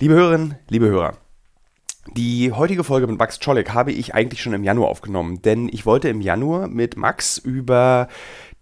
[0.00, 1.14] Liebe Hörerinnen, liebe Hörer,
[2.12, 5.86] die heutige Folge mit Max Czolek habe ich eigentlich schon im Januar aufgenommen, denn ich
[5.86, 8.06] wollte im Januar mit Max über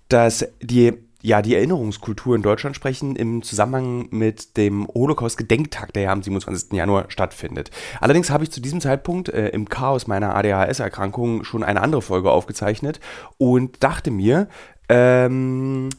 [0.09, 6.13] das, die, ja, die Erinnerungskultur in Deutschland sprechen im Zusammenhang mit dem Holocaust-Gedenktag, der ja
[6.13, 6.73] am 27.
[6.73, 7.71] Januar stattfindet.
[8.01, 12.31] Allerdings habe ich zu diesem Zeitpunkt äh, im Chaos meiner ADHS-Erkrankung schon eine andere Folge
[12.31, 12.99] aufgezeichnet
[13.37, 14.49] und dachte mir,
[14.89, 15.91] ähm,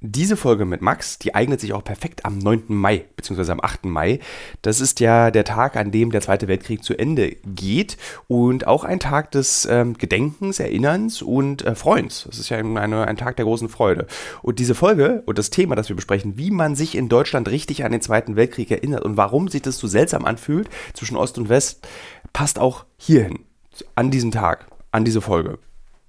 [0.00, 2.64] diese Folge mit Max, die eignet sich auch perfekt am 9.
[2.68, 3.86] Mai, beziehungsweise am 8.
[3.86, 4.20] Mai.
[4.60, 7.96] Das ist ja der Tag, an dem der Zweite Weltkrieg zu Ende geht
[8.28, 12.24] und auch ein Tag des ähm, Gedenkens, Erinnerns und äh, Freuens.
[12.26, 14.06] Das ist ja eine, ein Tag der großen Freude.
[14.42, 17.84] Und diese Folge und das Thema, das wir besprechen, wie man sich in Deutschland richtig
[17.84, 21.48] an den Zweiten Weltkrieg erinnert und warum sich das so seltsam anfühlt zwischen Ost und
[21.48, 21.88] West,
[22.34, 23.38] passt auch hierhin,
[23.94, 25.58] an diesen Tag, an diese Folge.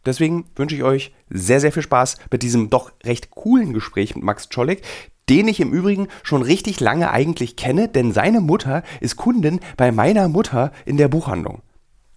[0.06, 4.24] Deswegen wünsche ich euch sehr, sehr viel Spaß mit diesem doch recht coolen Gespräch mit
[4.24, 4.82] Max Czolek,
[5.30, 9.92] den ich im Übrigen schon richtig lange eigentlich kenne, denn seine Mutter ist Kundin bei
[9.92, 11.62] meiner Mutter in der Buchhandlung.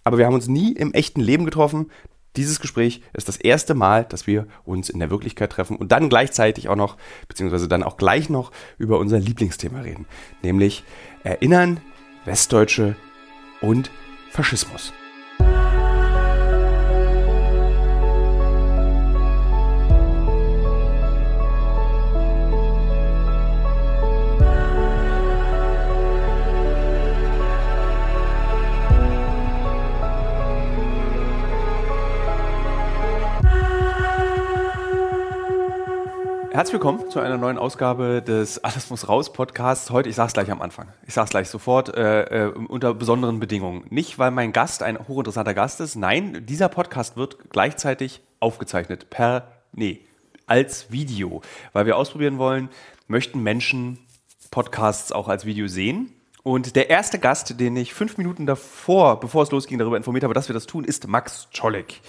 [0.03, 1.91] Aber wir haben uns nie im echten Leben getroffen.
[2.37, 6.07] Dieses Gespräch ist das erste Mal, dass wir uns in der Wirklichkeit treffen und dann
[6.07, 6.95] gleichzeitig auch noch,
[7.27, 10.05] beziehungsweise dann auch gleich noch über unser Lieblingsthema reden,
[10.41, 10.85] nämlich
[11.23, 11.81] Erinnern,
[12.23, 12.95] Westdeutsche
[13.59, 13.91] und
[14.31, 14.93] Faschismus.
[36.53, 39.89] Herzlich willkommen zu einer neuen Ausgabe des Alles muss raus Podcasts.
[39.89, 42.93] Heute, ich sage es gleich am Anfang, ich sage es gleich sofort, äh, äh, unter
[42.93, 43.85] besonderen Bedingungen.
[43.89, 49.47] Nicht, weil mein Gast ein hochinteressanter Gast ist, nein, dieser Podcast wird gleichzeitig aufgezeichnet per,
[49.71, 50.01] nee,
[50.45, 51.41] als Video,
[51.71, 52.67] weil wir ausprobieren wollen,
[53.07, 53.99] möchten Menschen
[54.51, 56.11] Podcasts auch als Video sehen.
[56.43, 60.33] Und der erste Gast, den ich fünf Minuten davor, bevor es losging, darüber informiert habe,
[60.33, 62.01] dass wir das tun, ist Max Czolek.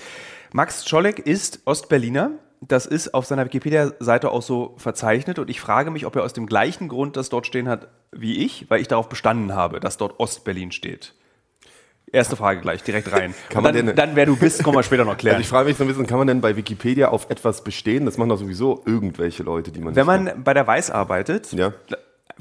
[0.52, 2.32] Max Czolek ist Ostberliner,
[2.68, 6.32] das ist auf seiner Wikipedia-Seite auch so verzeichnet und ich frage mich, ob er aus
[6.32, 9.96] dem gleichen Grund das dort stehen hat wie ich, weil ich darauf bestanden habe, dass
[9.96, 11.14] dort Ostberlin steht.
[12.12, 13.34] Erste Frage gleich, direkt rein.
[13.48, 15.36] Kann man dann, denn, dann, wer du bist, kommen wir später noch klären.
[15.36, 18.04] Also ich frage mich so ein bisschen, kann man denn bei Wikipedia auf etwas bestehen?
[18.04, 20.44] Das machen doch sowieso irgendwelche Leute, die man Wenn man kennt.
[20.44, 21.72] bei der Weiß arbeitet, ja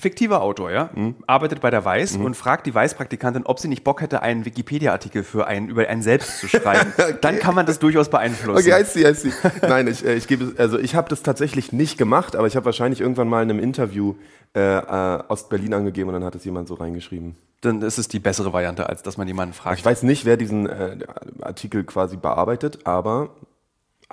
[0.01, 1.15] fiktiver Autor, ja, mhm.
[1.27, 2.25] arbeitet bei der Weiß mhm.
[2.25, 6.01] und fragt die Weiß-Praktikantin, ob sie nicht Bock hätte, einen Wikipedia-Artikel für einen über einen
[6.01, 6.91] selbst zu schreiben.
[6.97, 7.15] okay.
[7.21, 8.69] Dann kann man das durchaus beeinflussen.
[8.69, 9.31] Okay, I see, I see.
[9.61, 12.65] Nein, ich, äh, ich gebe, also ich habe das tatsächlich nicht gemacht, aber ich habe
[12.65, 14.15] wahrscheinlich irgendwann mal in einem Interview
[14.55, 17.35] äh, äh, Ostberlin angegeben und dann hat es jemand so reingeschrieben.
[17.61, 19.79] Dann ist es die bessere Variante, als dass man jemanden fragt.
[19.79, 20.97] Ich weiß nicht, wer diesen äh,
[21.41, 23.29] Artikel quasi bearbeitet, aber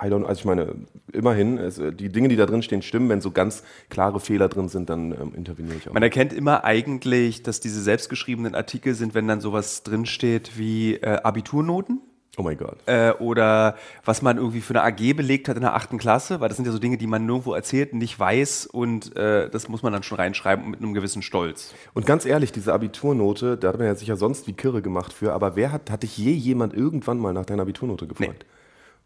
[0.01, 0.75] I don't, also ich meine,
[1.11, 3.09] immerhin, es, die Dinge, die da drin stehen, stimmen.
[3.09, 5.93] Wenn so ganz klare Fehler drin sind, dann ähm, interveniere ich auch.
[5.93, 11.19] Man erkennt immer eigentlich, dass diese selbstgeschriebenen Artikel sind, wenn dann sowas drinsteht wie äh,
[11.21, 12.01] Abiturnoten.
[12.37, 12.77] Oh mein Gott.
[12.85, 16.47] Äh, oder was man irgendwie für eine AG belegt hat in der achten Klasse, weil
[16.47, 19.83] das sind ja so Dinge, die man nirgendwo erzählt, nicht weiß und äh, das muss
[19.83, 21.73] man dann schon reinschreiben mit einem gewissen Stolz.
[21.93, 25.33] Und ganz ehrlich, diese Abiturnote, da hat man ja sicher sonst wie Kirre gemacht für,
[25.33, 28.45] aber wer hat, hat dich je jemand irgendwann mal nach deiner Abiturnote gefragt?
[28.47, 28.58] Nee.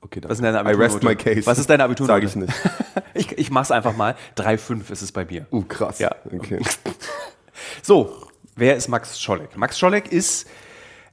[0.03, 0.29] Okay, dann.
[0.29, 0.81] Was ist deine Abiturnote?
[0.81, 1.45] I rest my case.
[1.47, 2.27] Was ist deine Abiturnote?
[2.27, 2.53] Sag ich nicht.
[3.13, 4.15] ich, ich mach's einfach mal.
[4.37, 5.47] 3,5 ist es bei mir.
[5.51, 5.99] Uh, krass.
[5.99, 6.11] Ja.
[6.25, 6.59] Okay.
[7.81, 9.55] so, wer ist Max Scholleck?
[9.57, 10.47] Max Scholleck ist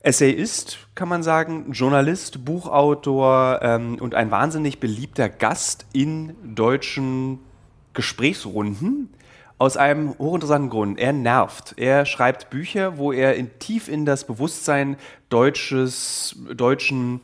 [0.02, 7.38] Essayist, kann man sagen, Journalist, Buchautor ähm, und ein wahnsinnig beliebter Gast in deutschen
[7.92, 9.10] Gesprächsrunden.
[9.58, 10.98] Aus einem hochinteressanten Grund.
[10.98, 11.74] Er nervt.
[11.76, 14.96] Er schreibt Bücher, wo er in, tief in das Bewusstsein
[15.28, 17.20] deutsches, deutschen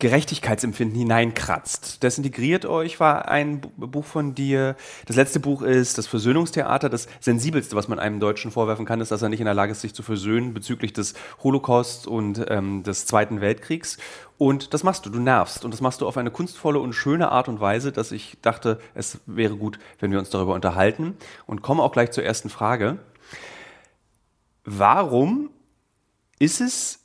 [0.00, 2.04] Gerechtigkeitsempfinden hineinkratzt.
[2.04, 4.76] Desintegriert euch war ein Buch von dir.
[5.06, 6.88] Das letzte Buch ist das Versöhnungstheater.
[6.88, 9.72] Das sensibelste, was man einem Deutschen vorwerfen kann, ist, dass er nicht in der Lage
[9.72, 13.98] ist, sich zu versöhnen bezüglich des Holocaust und ähm, des Zweiten Weltkriegs.
[14.36, 15.64] Und das machst du, du nervst.
[15.64, 18.78] Und das machst du auf eine kunstvolle und schöne Art und Weise, dass ich dachte,
[18.94, 21.16] es wäre gut, wenn wir uns darüber unterhalten.
[21.46, 22.98] Und komme auch gleich zur ersten Frage.
[24.64, 25.50] Warum
[26.38, 27.00] ist es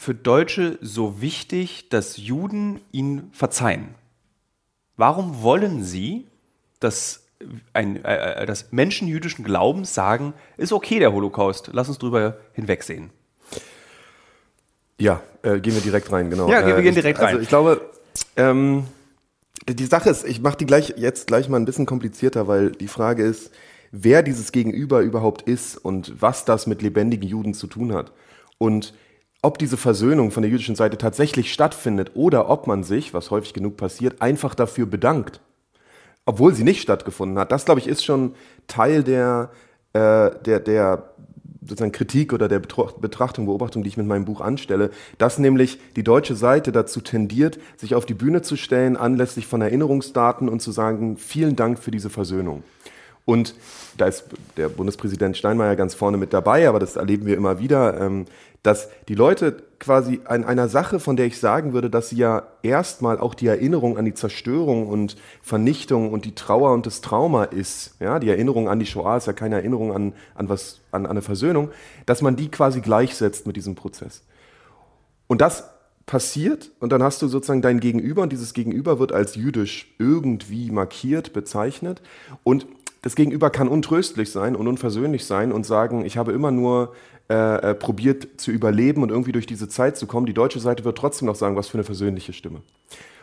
[0.00, 3.94] für Deutsche so wichtig, dass Juden ihnen verzeihen?
[4.96, 6.26] Warum wollen sie,
[6.80, 7.26] dass,
[7.74, 12.38] ein, äh, äh, dass Menschen jüdischen Glaubens sagen, ist okay der Holocaust, lass uns drüber
[12.54, 13.10] hinwegsehen?
[14.98, 16.50] Ja, äh, gehen wir direkt rein, genau.
[16.50, 17.34] Ja, wir äh, gehen direkt ich, rein.
[17.34, 17.90] Also ich glaube,
[18.36, 18.84] ähm,
[19.68, 22.88] die Sache ist, ich mache die gleich, jetzt gleich mal ein bisschen komplizierter, weil die
[22.88, 23.50] Frage ist,
[23.92, 28.12] wer dieses Gegenüber überhaupt ist und was das mit lebendigen Juden zu tun hat.
[28.56, 28.94] Und
[29.42, 33.54] ob diese Versöhnung von der jüdischen Seite tatsächlich stattfindet oder ob man sich, was häufig
[33.54, 35.40] genug passiert, einfach dafür bedankt,
[36.26, 37.50] obwohl sie nicht stattgefunden hat.
[37.50, 38.34] Das, glaube ich, ist schon
[38.66, 39.50] Teil der,
[39.92, 41.10] äh, der, der
[41.62, 46.02] sozusagen Kritik oder der Betrachtung, Beobachtung, die ich mit meinem Buch anstelle, dass nämlich die
[46.02, 50.72] deutsche Seite dazu tendiert, sich auf die Bühne zu stellen, anlässlich von Erinnerungsdaten und zu
[50.72, 52.62] sagen, vielen Dank für diese Versöhnung.
[53.30, 53.54] Und
[53.96, 54.24] da ist
[54.56, 58.24] der Bundespräsident Steinmeier ganz vorne mit dabei, aber das erleben wir immer wieder, ähm,
[58.64, 62.48] dass die Leute quasi an einer Sache, von der ich sagen würde, dass sie ja
[62.64, 67.44] erstmal auch die Erinnerung an die Zerstörung und Vernichtung und die Trauer und das Trauma
[67.44, 71.06] ist, ja, die Erinnerung an die Shoah ist ja keine Erinnerung an, an was, an,
[71.06, 71.70] an eine Versöhnung,
[72.06, 74.24] dass man die quasi gleichsetzt mit diesem Prozess.
[75.28, 75.70] Und das
[76.10, 80.72] passiert und dann hast du sozusagen dein Gegenüber und dieses Gegenüber wird als jüdisch irgendwie
[80.72, 82.02] markiert, bezeichnet
[82.42, 82.66] und
[83.02, 86.94] das Gegenüber kann untröstlich sein und unversöhnlich sein und sagen, ich habe immer nur
[87.30, 90.26] äh, äh, probiert zu überleben und irgendwie durch diese Zeit zu kommen.
[90.26, 92.60] Die deutsche Seite wird trotzdem noch sagen, was für eine versöhnliche Stimme.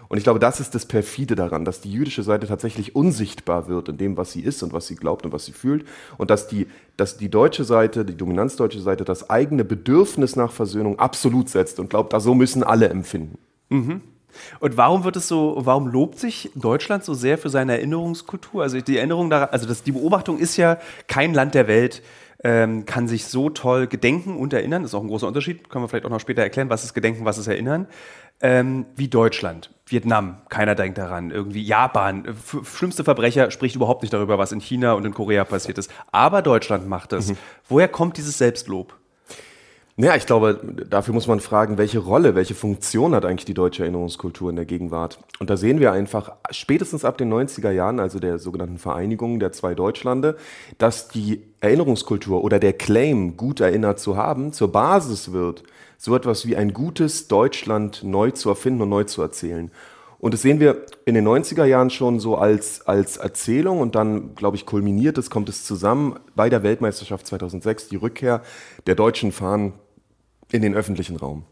[0.08, 3.90] Und ich glaube, das ist das Perfide daran, dass die jüdische Seite tatsächlich unsichtbar wird
[3.90, 5.86] in dem, was sie ist und was sie glaubt und was sie fühlt.
[6.18, 10.98] Und dass die, dass die deutsche Seite, die dominanzdeutsche Seite, das eigene Bedürfnis nach Versöhnung
[11.00, 13.38] absolut setzt und glaubt, da so müssen alle empfinden.
[13.70, 14.02] Mhm.
[14.60, 18.64] Und warum wird es so, warum lobt sich Deutschland so sehr für seine Erinnerungskultur?
[18.64, 22.02] Also die Erinnerung daran, also das, die Beobachtung ist ja, kein Land der Welt
[22.44, 24.84] ähm, kann sich so toll gedenken und erinnern.
[24.84, 25.70] Das ist auch ein großer Unterschied.
[25.70, 27.88] Können wir vielleicht auch noch später erklären, was ist Gedenken, was ist Erinnern.
[28.40, 31.32] Ähm, wie Deutschland, Vietnam, keiner denkt daran.
[31.32, 35.80] Irgendwie Japan, schlimmste Verbrecher spricht überhaupt nicht darüber, was in China und in Korea passiert
[35.80, 35.92] ist.
[36.12, 37.30] Aber Deutschland macht es.
[37.30, 37.38] Mhm.
[37.68, 38.96] Woher kommt dieses Selbstlob?
[40.00, 43.82] Ja, ich glaube, dafür muss man fragen, welche Rolle, welche Funktion hat eigentlich die deutsche
[43.82, 45.18] Erinnerungskultur in der Gegenwart?
[45.40, 49.54] Und da sehen wir einfach spätestens ab den 90er Jahren, also der sogenannten Vereinigung der
[49.54, 50.38] zwei Deutschlande,
[50.78, 55.64] dass die Erinnerungskultur oder der Claim, gut erinnert zu haben, zur Basis wird,
[55.98, 59.72] so etwas wie ein gutes Deutschland neu zu erfinden und neu zu erzählen.
[60.20, 64.36] Und das sehen wir in den 90er Jahren schon so als, als Erzählung und dann,
[64.36, 68.44] glaube ich, kulminiert es, kommt es zusammen bei der Weltmeisterschaft 2006, die Rückkehr
[68.86, 69.74] der deutschen Fahnen
[70.52, 71.44] in den öffentlichen Raum.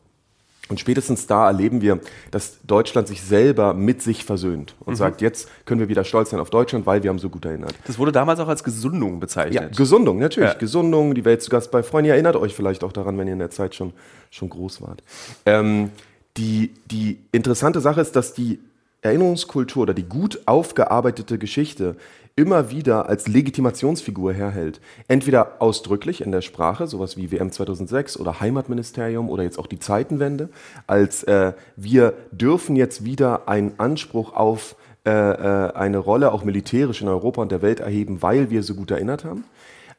[0.67, 1.99] Und spätestens da erleben wir,
[2.31, 4.97] dass Deutschland sich selber mit sich versöhnt und mhm.
[4.97, 7.75] sagt, jetzt können wir wieder stolz sein auf Deutschland, weil wir haben so gut erinnert.
[7.85, 9.53] Das wurde damals auch als Gesundung bezeichnet.
[9.53, 10.53] Ja, Gesundung, natürlich.
[10.53, 10.57] Ja.
[10.57, 12.07] Gesundung, die Welt zu Gast bei Freunden.
[12.07, 13.93] Ihr erinnert euch vielleicht auch daran, wenn ihr in der Zeit schon,
[14.31, 15.03] schon groß wart.
[15.45, 15.91] Ähm,
[16.37, 18.59] die, die interessante Sache ist, dass die
[19.03, 21.95] Erinnerungskultur oder die gut aufgearbeitete Geschichte
[22.35, 24.81] immer wieder als Legitimationsfigur herhält.
[25.07, 29.79] Entweder ausdrücklich in der Sprache, sowas wie WM 2006 oder Heimatministerium oder jetzt auch die
[29.79, 30.49] Zeitenwende,
[30.85, 37.01] als äh, wir dürfen jetzt wieder einen Anspruch auf äh, äh, eine Rolle auch militärisch
[37.01, 39.45] in Europa und der Welt erheben, weil wir so gut erinnert haben.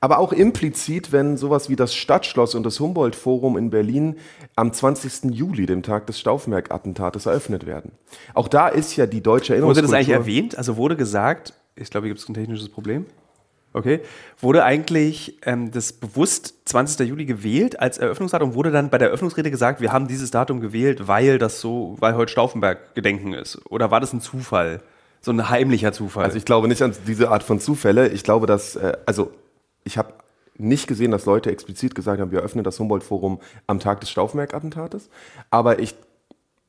[0.01, 4.17] Aber auch implizit, wenn sowas wie das Stadtschloss und das Humboldt-Forum in Berlin
[4.57, 5.31] am 20.
[5.35, 7.93] Juli, dem Tag des Stauffenberg-Attentates, eröffnet werden.
[8.35, 9.89] Auch da ist ja die deutsche Erinnerungskultur...
[9.89, 10.59] Wurde das eigentlich erwähnt?
[10.59, 13.07] Also wurde gesagt, ich glaube, hier gibt es ein technisches Problem.
[13.73, 14.01] Okay.
[14.41, 17.07] Wurde eigentlich ähm, das bewusst 20.
[17.07, 18.55] Juli gewählt als Eröffnungsdatum?
[18.55, 22.17] Wurde dann bei der Eröffnungsrede gesagt, wir haben dieses Datum gewählt, weil das so, weil
[22.17, 23.61] heute Stauffenberg Gedenken ist?
[23.71, 24.81] Oder war das ein Zufall?
[25.21, 26.25] So ein heimlicher Zufall?
[26.25, 28.09] Also ich glaube nicht an diese Art von Zufälle.
[28.09, 29.31] Ich glaube, dass, äh, also
[29.85, 30.15] ich habe
[30.57, 35.11] nicht gesehen, dass Leute explizit gesagt haben, wir öffnen das Humboldt-Forum am Tag des Stauffenberg-Attentates.
[35.51, 35.95] Aber ich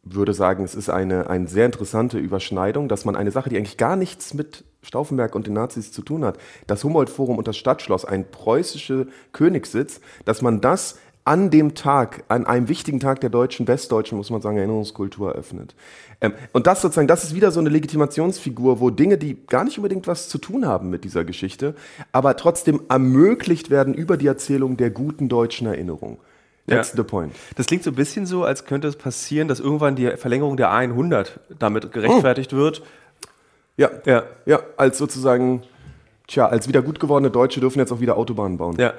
[0.04, 3.78] würde sagen, es ist eine, eine sehr interessante Überschneidung, dass man eine Sache, die eigentlich
[3.78, 8.06] gar nichts mit Stauffenberg und den Nazis zu tun hat, das Humboldt-Forum und das Stadtschloss,
[8.06, 13.68] ein preußischer Königssitz, dass man das an dem Tag, an einem wichtigen Tag der deutschen,
[13.68, 15.76] westdeutschen, muss man sagen, Erinnerungskultur eröffnet.
[16.22, 19.78] Ähm, und das sozusagen, das ist wieder so eine Legitimationsfigur, wo Dinge, die gar nicht
[19.78, 21.76] unbedingt was zu tun haben mit dieser Geschichte,
[22.14, 26.18] aber trotzdem ermöglicht werden über die Erzählung der guten deutschen Erinnerung.
[26.68, 26.98] That's ja.
[26.98, 27.34] the point.
[27.56, 30.70] Das klingt so ein bisschen so, als könnte es passieren, dass irgendwann die Verlängerung der
[30.70, 31.28] A100
[31.60, 32.58] damit gerechtfertigt oh.
[32.58, 32.84] wird.
[33.78, 35.64] Ja, ja, ja, als sozusagen,
[36.28, 38.78] tja, als wieder gut gewordene Deutsche dürfen jetzt auch wieder Autobahnen bauen.
[38.80, 38.94] Ja.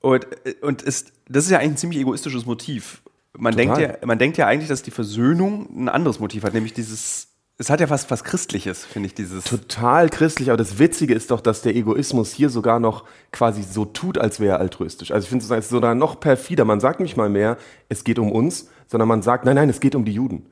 [0.00, 0.26] und
[0.62, 3.02] und ist, das ist ja eigentlich ein ziemlich egoistisches Motiv.
[3.38, 6.74] Man denkt, ja, man denkt ja eigentlich, dass die Versöhnung ein anderes Motiv hat, nämlich
[6.74, 7.28] dieses
[7.62, 9.44] es hat ja fast was Christliches, finde ich, dieses.
[9.44, 13.84] Total christlich, aber das Witzige ist doch, dass der Egoismus hier sogar noch quasi so
[13.84, 15.12] tut, als wäre er altruistisch.
[15.12, 16.64] Also ich finde es sogar noch perfider.
[16.64, 19.78] Man sagt nicht mal mehr, es geht um uns, sondern man sagt, nein, nein, es
[19.78, 20.46] geht um die Juden.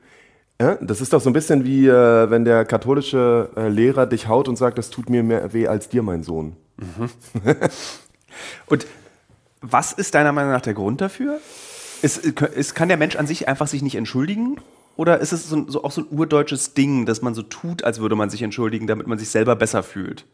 [0.61, 4.27] Ja, das ist doch so ein bisschen wie, äh, wenn der katholische äh, Lehrer dich
[4.27, 6.55] haut und sagt, das tut mir mehr weh als dir, mein Sohn.
[6.77, 7.09] Mhm.
[8.67, 8.85] und
[9.61, 11.39] was ist deiner Meinung nach der Grund dafür?
[12.03, 14.61] Ist, ist, kann der Mensch an sich einfach sich nicht entschuldigen?
[14.97, 17.99] Oder ist es so, so auch so ein urdeutsches Ding, dass man so tut, als
[17.99, 20.25] würde man sich entschuldigen, damit man sich selber besser fühlt?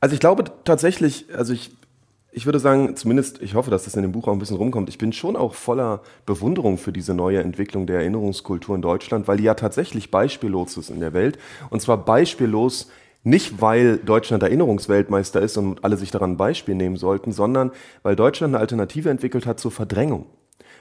[0.00, 1.76] Also ich glaube tatsächlich, also ich,
[2.30, 4.88] ich würde sagen, zumindest, ich hoffe, dass das in dem Buch auch ein bisschen rumkommt,
[4.88, 9.38] ich bin schon auch voller Bewunderung für diese neue Entwicklung der Erinnerungskultur in Deutschland, weil
[9.38, 11.38] die ja tatsächlich beispiellos ist in der Welt.
[11.70, 12.88] Und zwar beispiellos
[13.24, 18.16] Nicht, weil Deutschland Erinnerungsweltmeister ist und alle sich daran ein Beispiel nehmen sollten, sondern weil
[18.16, 20.26] Deutschland eine Alternative entwickelt hat zur Verdrängung.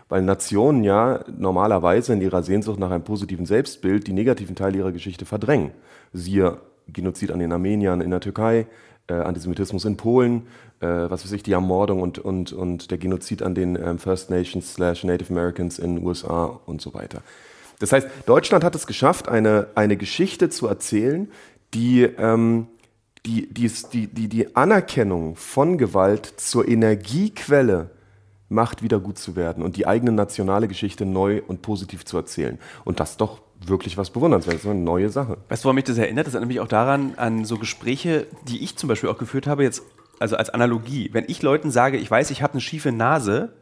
[0.07, 4.91] Weil Nationen ja normalerweise in ihrer Sehnsucht nach einem positiven Selbstbild die negativen Teile ihrer
[4.91, 5.71] Geschichte verdrängen.
[6.13, 8.67] Siehe Genozid an den Armeniern in der Türkei,
[9.07, 10.47] äh, Antisemitismus in Polen,
[10.79, 14.29] äh, was weiß ich, die Ermordung und, und, und der Genozid an den ähm, First
[14.29, 17.21] Nations slash Native Americans in den USA und so weiter.
[17.79, 21.29] Das heißt, Deutschland hat es geschafft, eine, eine Geschichte zu erzählen,
[21.73, 22.67] die, ähm,
[23.25, 27.91] die, die, die, die, die Anerkennung von Gewalt zur Energiequelle
[28.49, 32.57] macht, wieder gut zu werden und die eigene nationale Geschichte neu und positiv zu erzählen.
[32.85, 35.37] Und das doch wirklich was bewundernswertes, eine neue Sache.
[35.49, 36.27] Weißt du, woran mich das erinnert?
[36.27, 39.63] Das erinnert mich auch daran, an so Gespräche, die ich zum Beispiel auch geführt habe,
[39.63, 39.81] jetzt,
[40.19, 41.09] also als Analogie.
[41.13, 43.53] Wenn ich Leuten sage, ich weiß, ich habe eine schiefe Nase,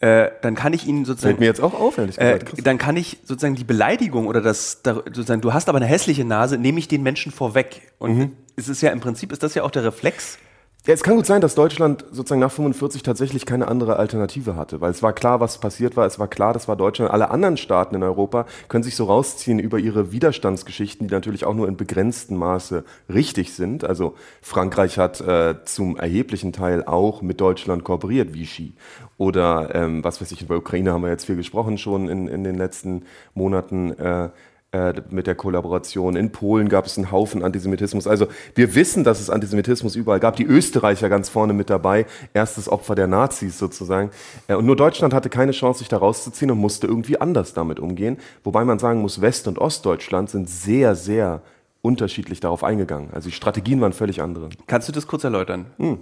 [0.00, 1.34] äh, dann kann ich ihnen sozusagen.
[1.34, 2.58] Fällt mir jetzt auch auf, ehrlich gesagt.
[2.58, 6.24] Äh, dann kann ich sozusagen die Beleidigung oder das, sozusagen, du hast aber eine hässliche
[6.24, 7.92] Nase, nehme ich den Menschen vorweg.
[7.98, 8.32] Und mhm.
[8.56, 10.38] es ist ja im Prinzip, ist das ja auch der Reflex
[10.84, 14.80] ja, es kann gut sein, dass Deutschland sozusagen nach 45 tatsächlich keine andere Alternative hatte,
[14.80, 16.06] weil es war klar, was passiert war.
[16.06, 17.12] Es war klar, das war Deutschland.
[17.12, 21.54] Alle anderen Staaten in Europa können sich so rausziehen über ihre Widerstandsgeschichten, die natürlich auch
[21.54, 23.84] nur in begrenztem Maße richtig sind.
[23.84, 28.74] Also Frankreich hat äh, zum erheblichen Teil auch mit Deutschland kooperiert, Vichy.
[29.18, 32.42] Oder ähm, was weiß ich, über Ukraine haben wir jetzt viel gesprochen schon in, in
[32.42, 33.92] den letzten Monaten.
[33.92, 34.30] Äh,
[34.72, 36.16] äh, mit der Kollaboration.
[36.16, 38.06] In Polen gab es einen Haufen Antisemitismus.
[38.06, 40.36] Also wir wissen, dass es Antisemitismus überall gab.
[40.36, 44.10] Die Österreicher ganz vorne mit dabei, erstes Opfer der Nazis sozusagen.
[44.48, 47.80] Äh, und nur Deutschland hatte keine Chance, sich da rauszuziehen und musste irgendwie anders damit
[47.80, 48.16] umgehen.
[48.44, 51.42] Wobei man sagen muss, West- und Ostdeutschland sind sehr, sehr
[51.82, 53.10] unterschiedlich darauf eingegangen.
[53.12, 54.48] Also die Strategien waren völlig andere.
[54.66, 55.66] Kannst du das kurz erläutern?
[55.76, 55.98] Hm.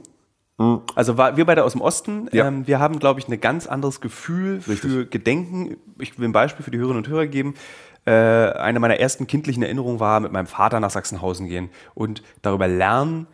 [0.94, 2.46] Also wir beide aus dem Osten, ja.
[2.46, 4.78] ähm, wir haben, glaube ich, ein ganz anderes Gefühl Richtig.
[4.78, 5.76] für Gedenken.
[5.98, 7.54] Ich will ein Beispiel für die Hörerinnen und Hörer geben.
[8.04, 12.68] Äh, eine meiner ersten kindlichen Erinnerungen war, mit meinem Vater nach Sachsenhausen gehen und darüber
[12.68, 13.26] lernen,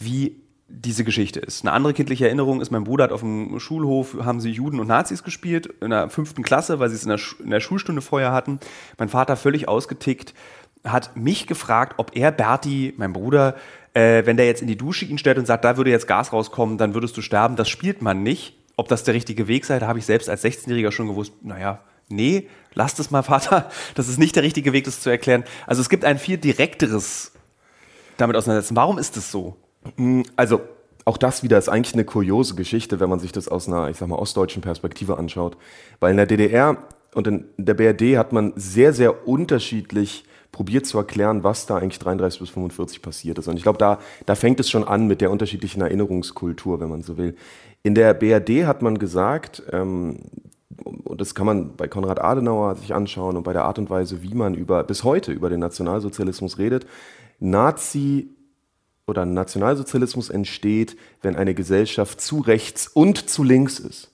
[0.00, 1.64] wie diese Geschichte ist.
[1.64, 4.86] Eine andere kindliche Erinnerung ist, mein Bruder hat auf dem Schulhof, haben sie Juden und
[4.86, 8.32] Nazis gespielt, in der fünften Klasse, weil sie es in der, in der Schulstunde vorher
[8.32, 8.58] hatten.
[8.98, 10.34] Mein Vater völlig ausgetickt,
[10.84, 13.56] hat mich gefragt, ob er Berti, mein Bruder,
[13.94, 16.32] äh, wenn der jetzt in die Dusche ihn stellt und sagt, da würde jetzt Gas
[16.32, 17.56] rauskommen, dann würdest du sterben.
[17.56, 18.56] Das spielt man nicht.
[18.76, 21.80] Ob das der richtige Weg sei, da habe ich selbst als 16-Jähriger schon gewusst, naja,
[22.08, 25.44] nee, lass das mal, Vater, das ist nicht der richtige Weg, das zu erklären.
[25.66, 27.32] Also es gibt ein viel direkteres
[28.16, 28.76] damit auseinandersetzen.
[28.76, 29.56] Warum ist das so?
[29.96, 30.60] Mm, also
[31.04, 33.96] auch das wieder ist eigentlich eine kuriose Geschichte, wenn man sich das aus einer, ich
[33.96, 35.56] sag mal, ostdeutschen Perspektive anschaut.
[36.00, 36.76] Weil in der DDR
[37.14, 41.98] und in der BRD hat man sehr, sehr unterschiedlich probiert zu erklären, was da eigentlich
[41.98, 43.48] 33 bis 45 passiert ist.
[43.48, 47.02] Und ich glaube, da, da fängt es schon an mit der unterschiedlichen Erinnerungskultur, wenn man
[47.02, 47.34] so will.
[47.82, 50.18] In der BRD hat man gesagt, ähm,
[50.84, 54.22] und das kann man bei Konrad Adenauer sich anschauen und bei der Art und Weise,
[54.22, 56.86] wie man über, bis heute über den Nationalsozialismus redet.
[57.38, 58.28] Nazi
[59.06, 64.11] oder Nationalsozialismus entsteht, wenn eine Gesellschaft zu rechts und zu links ist.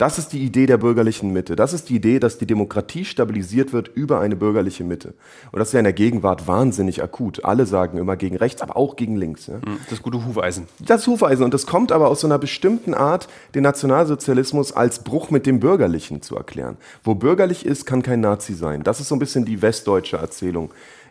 [0.00, 1.56] Das ist die Idee der bürgerlichen Mitte.
[1.56, 5.12] Das ist die Idee, dass die Demokratie stabilisiert wird über eine bürgerliche Mitte.
[5.52, 7.44] Und das ist ja in der Gegenwart wahnsinnig akut.
[7.44, 9.48] Alle sagen immer gegen rechts, aber auch gegen links.
[9.48, 9.56] Ja.
[9.56, 10.68] Hm, das gute Hufeisen.
[10.78, 11.44] Das Hufeisen.
[11.44, 15.60] Und das kommt aber aus so einer bestimmten Art, den Nationalsozialismus als Bruch mit dem
[15.60, 16.78] Bürgerlichen zu erklären.
[17.04, 18.82] Wo bürgerlich ist, kann kein Nazi sein.
[18.82, 20.70] Das ist so ein bisschen die westdeutsche Erzählung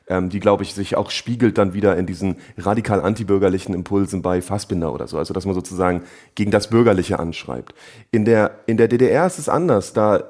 [0.10, 4.42] ähm, die, glaube ich, sich auch spiegelt dann wieder in diesen radikal antibürgerlichen Impulsen bei
[4.42, 5.18] Fassbinder oder so.
[5.18, 6.04] Also, dass man sozusagen
[6.36, 7.74] gegen das Bürgerliche anschreibt.
[8.12, 9.94] In der, in der DDR ist es anders.
[9.94, 10.24] Da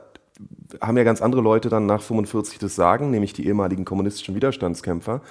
[0.82, 5.22] haben ja ganz andere Leute dann nach 45 das Sagen, nämlich die ehemaligen kommunistischen Widerstandskämpfer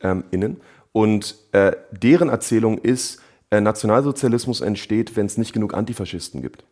[0.00, 0.60] ähm, innen.
[0.92, 6.64] Und äh, deren Erzählung ist, äh, Nationalsozialismus entsteht, wenn es nicht genug Antifaschisten gibt.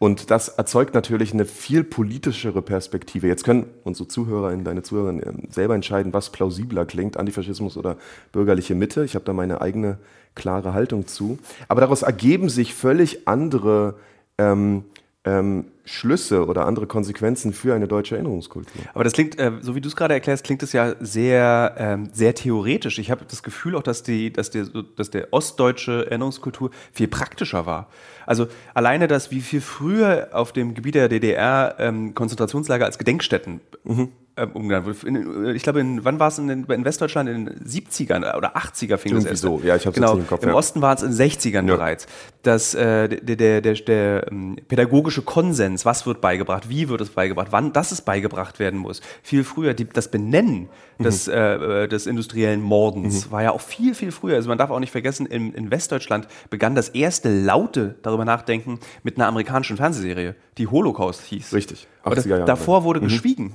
[0.00, 3.26] Und das erzeugt natürlich eine viel politischere Perspektive.
[3.28, 7.98] Jetzt können unsere Zuhörerinnen, deine Zuhörerinnen ähm, selber entscheiden, was plausibler klingt, Antifaschismus oder
[8.32, 9.04] bürgerliche Mitte.
[9.04, 9.98] Ich habe da meine eigene
[10.34, 11.38] klare Haltung zu.
[11.68, 13.96] Aber daraus ergeben sich völlig andere
[14.38, 14.84] ähm,
[15.24, 18.82] ähm, Schlüsse oder andere Konsequenzen für eine deutsche Erinnerungskultur.
[18.94, 22.08] Aber das klingt, äh, so wie du es gerade erklärst, klingt es ja sehr, ähm,
[22.12, 22.98] sehr theoretisch.
[22.98, 27.66] Ich habe das Gefühl auch, dass, die, dass, der, dass der ostdeutsche Erinnerungskultur viel praktischer
[27.66, 27.88] war.
[28.24, 33.60] Also alleine das, wie viel früher auf dem Gebiet der DDR ähm, Konzentrationslager als Gedenkstätten
[33.84, 35.52] mhm ähm, umgenannt wurde.
[35.54, 37.28] Ich glaube, in, wann war es in, in, Westdeutschland?
[37.28, 40.16] In den 70ern oder 80er fing Irgendwie das erst so, ja, ich habe genau.
[40.16, 40.42] im Kopf.
[40.42, 40.54] Im ja.
[40.54, 41.74] Osten war es in den 60ern ja.
[41.74, 42.06] bereits.
[42.42, 47.10] Das, äh, der, der, der, der ähm, pädagogische Konsens, was wird beigebracht, wie wird es
[47.10, 49.00] beigebracht, wann das es beigebracht werden muss.
[49.22, 50.68] Viel früher, die, das Benennen
[50.98, 51.04] mhm.
[51.04, 53.32] des, äh, des industriellen Mordens mhm.
[53.32, 54.36] war ja auch viel, viel früher.
[54.36, 58.80] Also man darf auch nicht vergessen, in, in Westdeutschland begann das erste laute darüber nachdenken
[59.02, 61.52] mit einer amerikanischen Fernsehserie, die Holocaust hieß.
[61.52, 61.86] Richtig.
[62.04, 62.44] 80er Jahre.
[62.44, 63.04] Davor wurde mhm.
[63.04, 63.52] geschwiegen.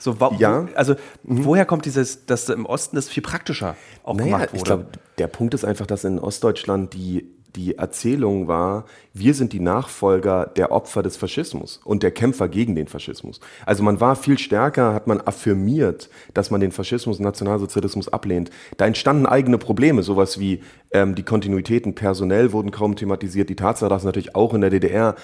[0.00, 0.66] So, ja.
[0.74, 1.44] Also, mhm.
[1.44, 4.56] woher kommt dieses, dass im Osten das viel praktischer auch naja, gemacht wurde?
[4.56, 4.86] Ich glaube,
[5.18, 10.46] der Punkt ist einfach, dass in Ostdeutschland die die Erzählung war, wir sind die Nachfolger
[10.56, 13.40] der Opfer des Faschismus und der Kämpfer gegen den Faschismus.
[13.66, 18.50] Also man war viel stärker, hat man affirmiert, dass man den Faschismus und Nationalsozialismus ablehnt.
[18.76, 23.48] Da entstanden eigene Probleme, sowas wie ähm, die Kontinuitäten personell wurden kaum thematisiert.
[23.48, 25.16] Die Tatsache, dass natürlich auch in der DDR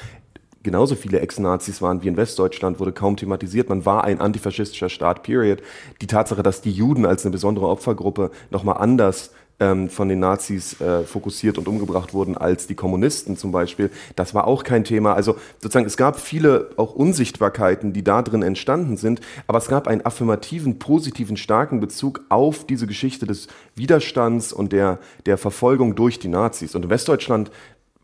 [0.66, 3.68] genauso viele Ex-Nazis waren wie in Westdeutschland, wurde kaum thematisiert.
[3.68, 5.62] Man war ein antifaschistischer Staat, period.
[6.02, 9.30] Die Tatsache, dass die Juden als eine besondere Opfergruppe nochmal anders
[9.60, 13.90] ähm, von den Nazis äh, fokussiert und umgebracht wurden als die Kommunisten zum Beispiel.
[14.16, 15.14] Das war auch kein Thema.
[15.14, 19.86] Also sozusagen, es gab viele auch Unsichtbarkeiten, die da drin entstanden sind, aber es gab
[19.86, 23.46] einen affirmativen, positiven, starken Bezug auf diese Geschichte des
[23.76, 26.74] Widerstands und der, der Verfolgung durch die Nazis.
[26.74, 27.50] Und in Westdeutschland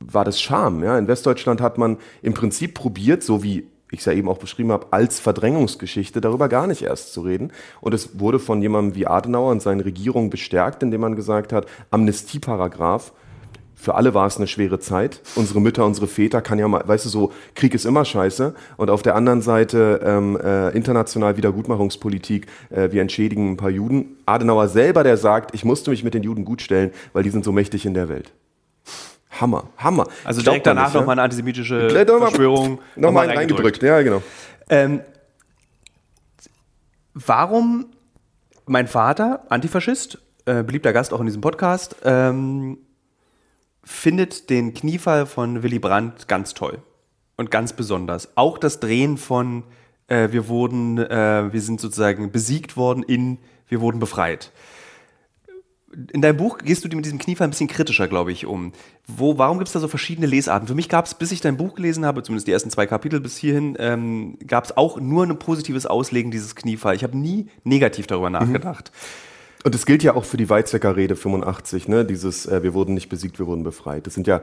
[0.06, 0.82] war das Scham.
[0.82, 0.98] Ja?
[0.98, 4.72] In Westdeutschland hat man im Prinzip probiert, so wie ich es ja eben auch beschrieben
[4.72, 7.52] habe, als Verdrängungsgeschichte darüber gar nicht erst zu reden.
[7.80, 11.66] Und es wurde von jemandem wie Adenauer und seinen Regierungen bestärkt, indem man gesagt hat,
[11.90, 13.12] Amnestieparagraph,
[13.82, 15.20] für alle war es eine schwere Zeit.
[15.34, 18.54] Unsere Mütter, unsere Väter kann ja mal, weißt du, so Krieg ist immer scheiße.
[18.76, 24.18] Und auf der anderen Seite ähm, äh, international Wiedergutmachungspolitik, äh, wir entschädigen ein paar Juden.
[24.24, 27.50] Adenauer selber, der sagt, ich musste mich mit den Juden gutstellen, weil die sind so
[27.50, 28.32] mächtig in der Welt.
[29.40, 30.06] Hammer, Hammer.
[30.24, 32.80] Also direkt danach nochmal eine antisemitische Verschwörung.
[32.96, 34.22] Nochmal noch reingedrückt, ja, genau.
[34.68, 35.00] Ähm,
[37.14, 37.86] warum
[38.66, 42.78] mein Vater, Antifaschist, äh, beliebter Gast auch in diesem Podcast, ähm,
[43.84, 46.78] findet den Kniefall von Willy Brandt ganz toll
[47.36, 48.36] und ganz besonders.
[48.36, 49.64] Auch das Drehen von
[50.06, 54.52] äh, wir wurden, äh, wir sind sozusagen besiegt worden in wir wurden befreit
[56.12, 58.72] in deinem Buch gehst du mit diesem Kniefall ein bisschen kritischer, glaube ich, um.
[59.06, 60.68] Wo, warum gibt es da so verschiedene Lesarten?
[60.68, 63.20] Für mich gab es, bis ich dein Buch gelesen habe, zumindest die ersten zwei Kapitel
[63.20, 66.94] bis hierhin, ähm, gab es auch nur ein positives Auslegen dieses Kniefall.
[66.94, 68.34] Ich habe nie negativ darüber mhm.
[68.34, 68.90] nachgedacht.
[68.92, 69.32] Mhm.
[69.64, 72.04] Und das gilt ja auch für die Weizsäcker Rede 85, ne?
[72.04, 74.06] Dieses, äh, wir wurden nicht besiegt, wir wurden befreit.
[74.06, 74.42] Das sind ja,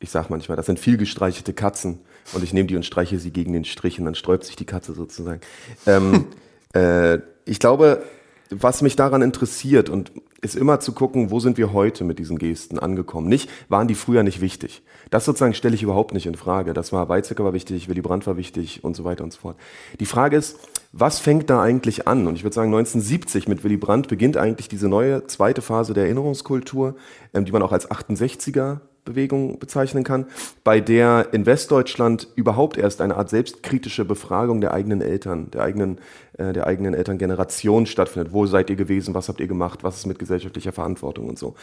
[0.00, 2.00] ich sag manchmal, das sind viel gestreichelte Katzen.
[2.32, 4.66] Und ich nehme die und streiche sie gegen den Strich und dann sträubt sich die
[4.66, 5.40] Katze sozusagen.
[5.86, 6.26] ähm,
[6.74, 8.02] äh, ich glaube,
[8.50, 12.38] was mich daran interessiert und ist immer zu gucken, wo sind wir heute mit diesen
[12.38, 13.28] Gesten angekommen.
[13.28, 14.82] Nicht, waren die früher nicht wichtig.
[15.10, 16.72] Das sozusagen stelle ich überhaupt nicht in Frage.
[16.72, 19.56] Das war Weizsäcker war wichtig, Willy Brandt war wichtig und so weiter und so fort.
[19.98, 20.58] Die Frage ist,
[20.92, 22.26] was fängt da eigentlich an?
[22.26, 26.04] Und ich würde sagen, 1970 mit Willy Brandt beginnt eigentlich diese neue zweite Phase der
[26.04, 26.96] Erinnerungskultur,
[27.34, 30.26] ähm, die man auch als 68er Bewegung bezeichnen kann,
[30.64, 35.98] bei der in Westdeutschland überhaupt erst eine Art selbstkritische Befragung der eigenen Eltern, der eigenen,
[36.38, 38.32] äh, der eigenen Elterngeneration stattfindet.
[38.32, 39.14] Wo seid ihr gewesen?
[39.14, 39.82] Was habt ihr gemacht?
[39.82, 41.54] Was ist mit gesellschaftlicher Verantwortung und so?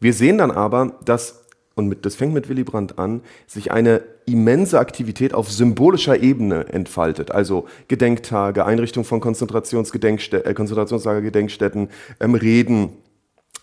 [0.00, 1.46] Wir sehen dann aber, dass
[1.76, 6.68] und mit, das fängt mit Willy Brandt an, sich eine immense Aktivität auf symbolischer Ebene
[6.72, 7.32] entfaltet.
[7.32, 12.96] Also Gedenktage, Einrichtung von Konzentrationsgedenkstä äh, Konzentrationslagergedenkstätten, ähm, Reden,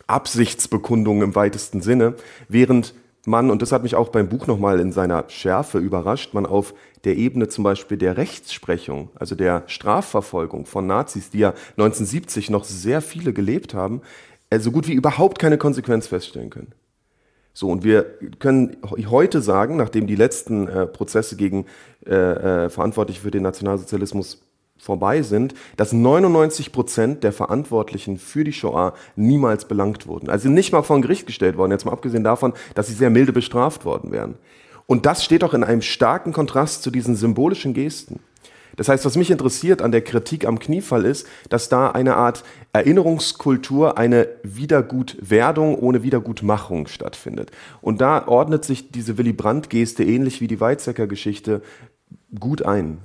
[0.06, 2.14] Absichtsbekundungen im weitesten Sinne,
[2.48, 2.94] während
[3.26, 6.74] man, und das hat mich auch beim Buch nochmal in seiner Schärfe überrascht, man auf
[7.04, 12.64] der Ebene zum Beispiel der Rechtsprechung, also der Strafverfolgung von Nazis, die ja 1970 noch
[12.64, 14.02] sehr viele gelebt haben,
[14.50, 16.74] äh, so gut wie überhaupt keine Konsequenz feststellen können.
[17.54, 18.04] So, und wir
[18.40, 18.78] können
[19.10, 21.66] heute sagen, nachdem die letzten äh, Prozesse gegen
[22.06, 22.14] äh,
[22.66, 24.42] äh, Verantwortliche für den Nationalsozialismus
[24.84, 30.30] vorbei sind, dass 99 Prozent der Verantwortlichen für die Shoah niemals belangt wurden.
[30.30, 33.10] Also nicht mal vor ein Gericht gestellt worden, jetzt mal abgesehen davon, dass sie sehr
[33.10, 34.36] milde bestraft worden wären.
[34.86, 38.20] Und das steht auch in einem starken Kontrast zu diesen symbolischen Gesten.
[38.76, 42.44] Das heißt, was mich interessiert an der Kritik am Kniefall ist, dass da eine Art
[42.74, 47.52] Erinnerungskultur, eine Wiedergutwerdung ohne Wiedergutmachung stattfindet.
[47.82, 51.62] Und da ordnet sich diese Willy Brandt-Geste ähnlich wie die Weizsäcker-Geschichte
[52.38, 52.98] gut ein.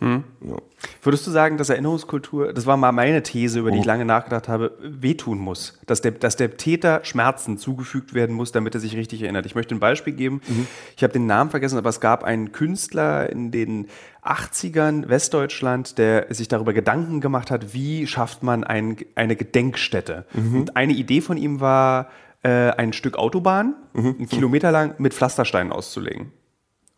[0.00, 0.24] Hm.
[0.46, 0.56] Ja.
[1.02, 3.80] Würdest du sagen, dass Erinnerungskultur, das war mal meine These, über die oh.
[3.80, 5.78] ich lange nachgedacht habe, wehtun muss?
[5.86, 9.44] Dass der, dass der Täter Schmerzen zugefügt werden muss, damit er sich richtig erinnert.
[9.46, 10.40] Ich möchte ein Beispiel geben.
[10.48, 10.66] Mhm.
[10.96, 13.88] Ich habe den Namen vergessen, aber es gab einen Künstler in den
[14.24, 20.26] 80ern Westdeutschland, der sich darüber Gedanken gemacht hat, wie schafft man ein, eine Gedenkstätte.
[20.32, 20.60] Mhm.
[20.60, 22.08] Und eine Idee von ihm war,
[22.42, 24.16] äh, ein Stück Autobahn, mhm.
[24.18, 26.32] einen Kilometer lang, mit Pflastersteinen auszulegen.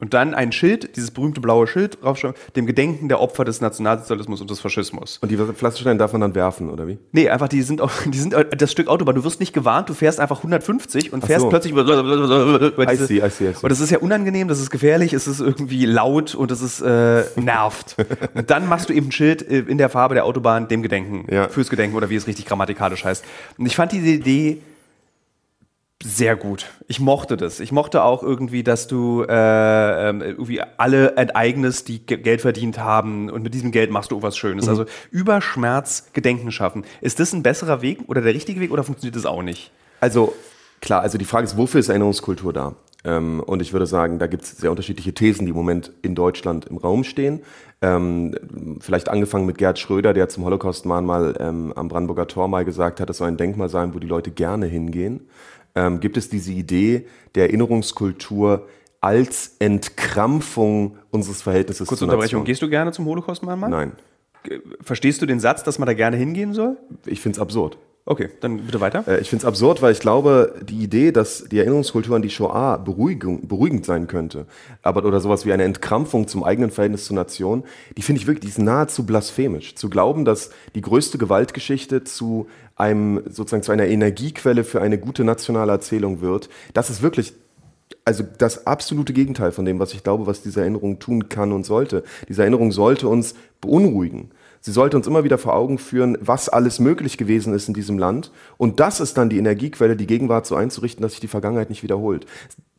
[0.02, 4.40] Und dann ein Schild, dieses berühmte blaue Schild draufschreiben, dem Gedenken der Opfer des Nationalsozialismus
[4.40, 5.18] und des Faschismus.
[5.18, 6.98] Und die Pflastersteine darf man dann werfen, oder wie?
[7.12, 9.14] Nee, einfach, die sind, auch, die sind das Stück Autobahn.
[9.14, 11.50] Du wirst nicht gewarnt, du fährst einfach 150 und fährst so.
[11.50, 13.62] plötzlich über, über diese, I see, I see, I see.
[13.62, 16.80] Und das ist ja unangenehm, das ist gefährlich, es ist irgendwie laut und es ist
[16.80, 17.94] äh, nervt.
[18.34, 21.32] und dann machst du eben ein Schild äh, in der Farbe der Autobahn dem Gedenken,
[21.32, 21.46] ja.
[21.46, 23.24] fürs Gedenken oder wie es richtig grammatikalisch heißt.
[23.56, 24.62] Und ich fand diese Idee
[26.04, 26.66] sehr gut.
[26.88, 27.60] Ich mochte das.
[27.60, 33.30] Ich mochte auch irgendwie, dass du äh, ähm, irgendwie alle enteignest, die Geld verdient haben
[33.30, 34.64] und mit diesem Geld machst du was Schönes.
[34.64, 34.70] Mhm.
[34.70, 36.84] Also über Schmerz Gedenken schaffen.
[37.00, 39.70] Ist das ein besserer Weg oder der richtige Weg oder funktioniert das auch nicht?
[40.00, 40.34] Also
[40.80, 42.74] klar, also die Frage ist, wofür ist Erinnerungskultur da?
[43.04, 46.14] Ähm, und ich würde sagen, da gibt es sehr unterschiedliche Thesen, die im Moment in
[46.14, 47.42] Deutschland im Raum stehen.
[47.80, 48.34] Ähm,
[48.80, 53.10] vielleicht angefangen mit Gerd Schröder, der zum Holocaust-Mahnmal ähm, am Brandenburger Tor mal gesagt hat,
[53.10, 55.28] es soll ein Denkmal sein, wo die Leute gerne hingehen
[55.74, 58.68] ähm, gibt es diese Idee der Erinnerungskultur
[59.00, 62.44] als Entkrampfung unseres Verhältnisses Kurze Unterbrechung.
[62.44, 63.70] Gehst du gerne zum Holocaust-Mahnmal?
[63.70, 63.92] Nein.
[64.80, 66.76] Verstehst du den Satz, dass man da gerne hingehen soll?
[67.06, 67.78] Ich finde es absurd.
[68.04, 69.04] Okay, dann bitte weiter.
[69.06, 72.30] Äh, ich finde es absurd, weil ich glaube, die Idee, dass die Erinnerungskultur an die
[72.30, 74.46] Shoah beruhigend, beruhigend sein könnte,
[74.82, 77.62] aber oder sowas wie eine Entkrampfung zum eigenen Verhältnis zur Nation,
[77.96, 79.76] die finde ich wirklich, die ist nahezu blasphemisch.
[79.76, 85.22] Zu glauben, dass die größte Gewaltgeschichte zu einem sozusagen zu einer Energiequelle für eine gute
[85.22, 87.34] nationale Erzählung wird, das ist wirklich
[88.04, 91.64] also das absolute Gegenteil von dem, was ich glaube, was diese Erinnerung tun kann und
[91.64, 92.02] sollte.
[92.28, 94.30] Diese Erinnerung sollte uns beunruhigen.
[94.64, 97.98] Sie sollte uns immer wieder vor Augen führen, was alles möglich gewesen ist in diesem
[97.98, 98.30] Land.
[98.58, 101.82] Und das ist dann die Energiequelle, die Gegenwart so einzurichten, dass sich die Vergangenheit nicht
[101.82, 102.26] wiederholt.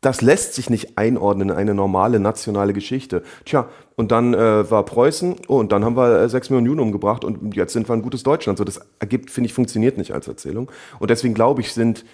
[0.00, 3.22] Das lässt sich nicht einordnen in eine normale nationale Geschichte.
[3.44, 6.80] Tja, und dann äh, war Preußen, oh, und dann haben wir äh, sechs Millionen Juden
[6.80, 8.56] umgebracht und jetzt sind wir ein gutes Deutschland.
[8.56, 10.70] So, das ergibt, finde ich, funktioniert nicht als Erzählung.
[11.00, 12.06] Und deswegen glaube ich, sind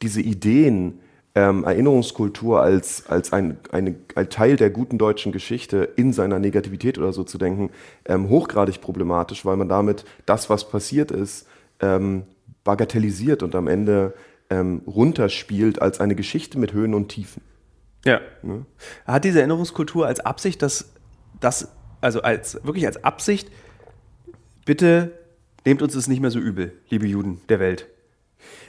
[0.00, 1.00] diese Ideen,
[1.34, 6.98] ähm, Erinnerungskultur als, als ein, eine, ein Teil der guten deutschen Geschichte in seiner Negativität
[6.98, 7.70] oder so zu denken,
[8.06, 11.46] ähm, hochgradig problematisch, weil man damit das, was passiert ist,
[11.80, 12.24] ähm,
[12.64, 14.14] bagatellisiert und am Ende
[14.50, 17.42] ähm, runterspielt als eine Geschichte mit Höhen und Tiefen.
[18.04, 18.20] Ja.
[18.42, 18.66] ja.
[19.06, 20.92] Hat diese Erinnerungskultur als Absicht, dass
[21.40, 21.68] das,
[22.00, 23.50] also als wirklich als Absicht,
[24.64, 25.12] bitte
[25.64, 27.86] nehmt uns es nicht mehr so übel, liebe Juden der Welt.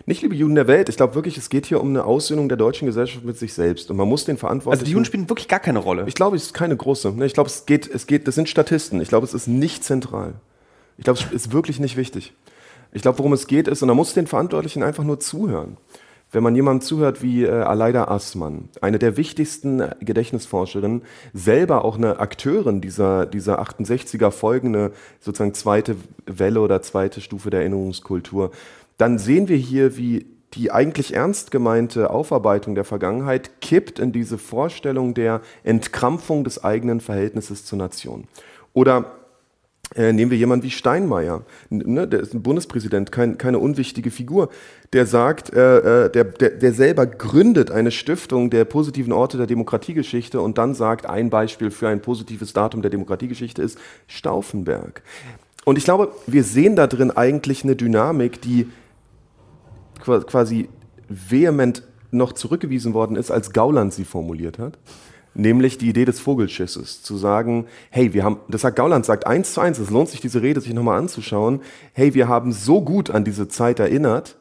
[0.06, 2.58] Nicht liebe Juden der Welt, ich glaube wirklich, es geht hier um eine Aussöhnung der
[2.58, 3.92] deutschen Gesellschaft mit sich selbst.
[3.92, 4.80] Und man muss den Verantwortlichen.
[4.80, 6.06] Also die Juden spielen wirklich gar keine Rolle.
[6.08, 7.14] Ich glaube, es ist keine große.
[7.26, 9.02] Ich glaube, es geht, es geht, das sind Statisten.
[9.02, 10.34] Ich glaube, es ist nicht zentral.
[10.98, 12.34] Ich glaube, es ist wirklich nicht wichtig.
[12.92, 15.78] Ich glaube, worum es geht, ist, und man muss den Verantwortlichen einfach nur zuhören.
[16.32, 21.02] Wenn man jemandem zuhört wie äh, Aleida Assmann, eine der wichtigsten Gedächtnisforscherinnen,
[21.34, 25.96] selber auch eine Akteurin dieser, dieser 68er folgende sozusagen zweite
[26.28, 28.52] Welle oder zweite Stufe der Erinnerungskultur,
[29.00, 34.38] dann sehen wir hier, wie die eigentlich ernst gemeinte Aufarbeitung der Vergangenheit kippt in diese
[34.38, 38.28] Vorstellung der Entkrampfung des eigenen Verhältnisses zur Nation.
[38.74, 39.12] Oder
[39.96, 44.50] äh, nehmen wir jemanden wie Steinmeier, ne, der ist ein Bundespräsident, kein, keine unwichtige Figur,
[44.92, 49.48] der sagt, äh, äh, der, der, der selber gründet eine Stiftung der positiven Orte der
[49.48, 55.02] Demokratiegeschichte und dann sagt, ein Beispiel für ein positives Datum der Demokratiegeschichte ist Stauffenberg.
[55.64, 58.68] Und ich glaube, wir sehen da drin eigentlich eine Dynamik, die
[60.00, 60.70] quasi
[61.08, 64.78] vehement noch zurückgewiesen worden ist, als Gauland sie formuliert hat.
[65.36, 67.04] Nämlich die Idee des Vogelschisses.
[67.04, 70.22] Zu sagen, hey, wir haben, das sagt Gauland, sagt eins zu eins, es lohnt sich,
[70.22, 71.62] diese Rede sich nochmal anzuschauen.
[71.94, 74.38] Hey, wir haben so gut an diese Zeit erinnert,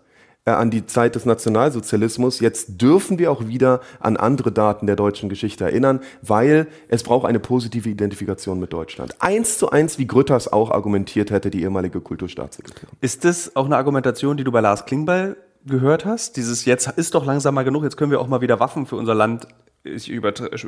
[0.47, 2.41] äh, an die Zeit des Nationalsozialismus.
[2.41, 7.27] Jetzt dürfen wir auch wieder an andere Daten der deutschen Geschichte erinnern, weil es braucht
[7.27, 9.15] eine positive Identifikation mit Deutschland.
[9.21, 12.97] Eins zu eins, wie Grütters auch argumentiert hätte, die ehemalige Kulturstaatssekretärin.
[13.03, 15.37] Ist das auch eine Argumentation, die du bei Lars Klingbeil
[15.69, 16.37] gehört hast?
[16.37, 18.97] Dieses jetzt ist doch langsam mal genug, jetzt können wir auch mal wieder Waffen für
[18.97, 19.47] unser Land
[19.85, 20.21] ich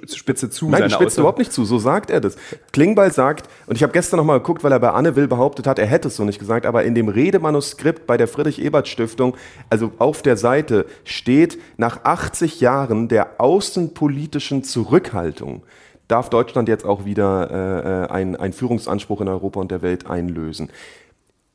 [0.07, 0.69] spitze zu.
[0.69, 2.37] Nein, ich spitze überhaupt nicht zu, so sagt er das.
[2.73, 5.79] Klingbeil sagt, und ich habe gestern nochmal geguckt, weil er bei Anne Will behauptet hat,
[5.79, 9.37] er hätte es so nicht gesagt, aber in dem Redemanuskript bei der Friedrich-Ebert-Stiftung,
[9.69, 15.65] also auf der Seite, steht, nach 80 Jahren der außenpolitischen Zurückhaltung
[16.09, 20.71] darf Deutschland jetzt auch wieder äh, einen, einen Führungsanspruch in Europa und der Welt einlösen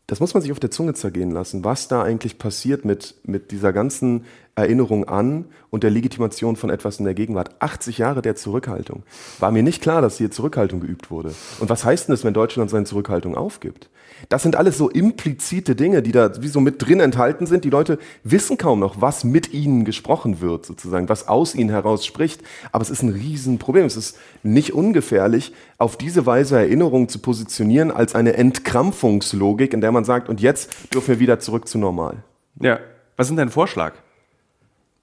[0.08, 3.52] das muss man sich auf der Zunge zergehen lassen, was da eigentlich passiert mit, mit
[3.52, 7.56] dieser ganzen Erinnerung an und der Legitimation von etwas in der Gegenwart.
[7.60, 9.04] 80 Jahre der Zurückhaltung.
[9.40, 11.34] War mir nicht klar, dass hier Zurückhaltung geübt wurde.
[11.60, 13.90] Und was heißt denn das, wenn Deutschland seine Zurückhaltung aufgibt?
[14.30, 17.64] Das sind alles so implizite Dinge, die da wie so mit drin enthalten sind.
[17.64, 22.06] Die Leute wissen kaum noch, was mit ihnen gesprochen wird, sozusagen, was aus ihnen heraus
[22.06, 22.42] spricht.
[22.72, 23.86] Aber es ist ein Riesenproblem.
[23.86, 29.92] Es ist nicht ungefährlich, auf diese Weise Erinnerungen zu positionieren als eine Entkrampfungslogik, in der
[29.92, 32.24] man sagt, und jetzt dürfen wir wieder zurück zu normal.
[32.60, 32.80] Ja.
[33.18, 33.94] Was ist denn dein Vorschlag?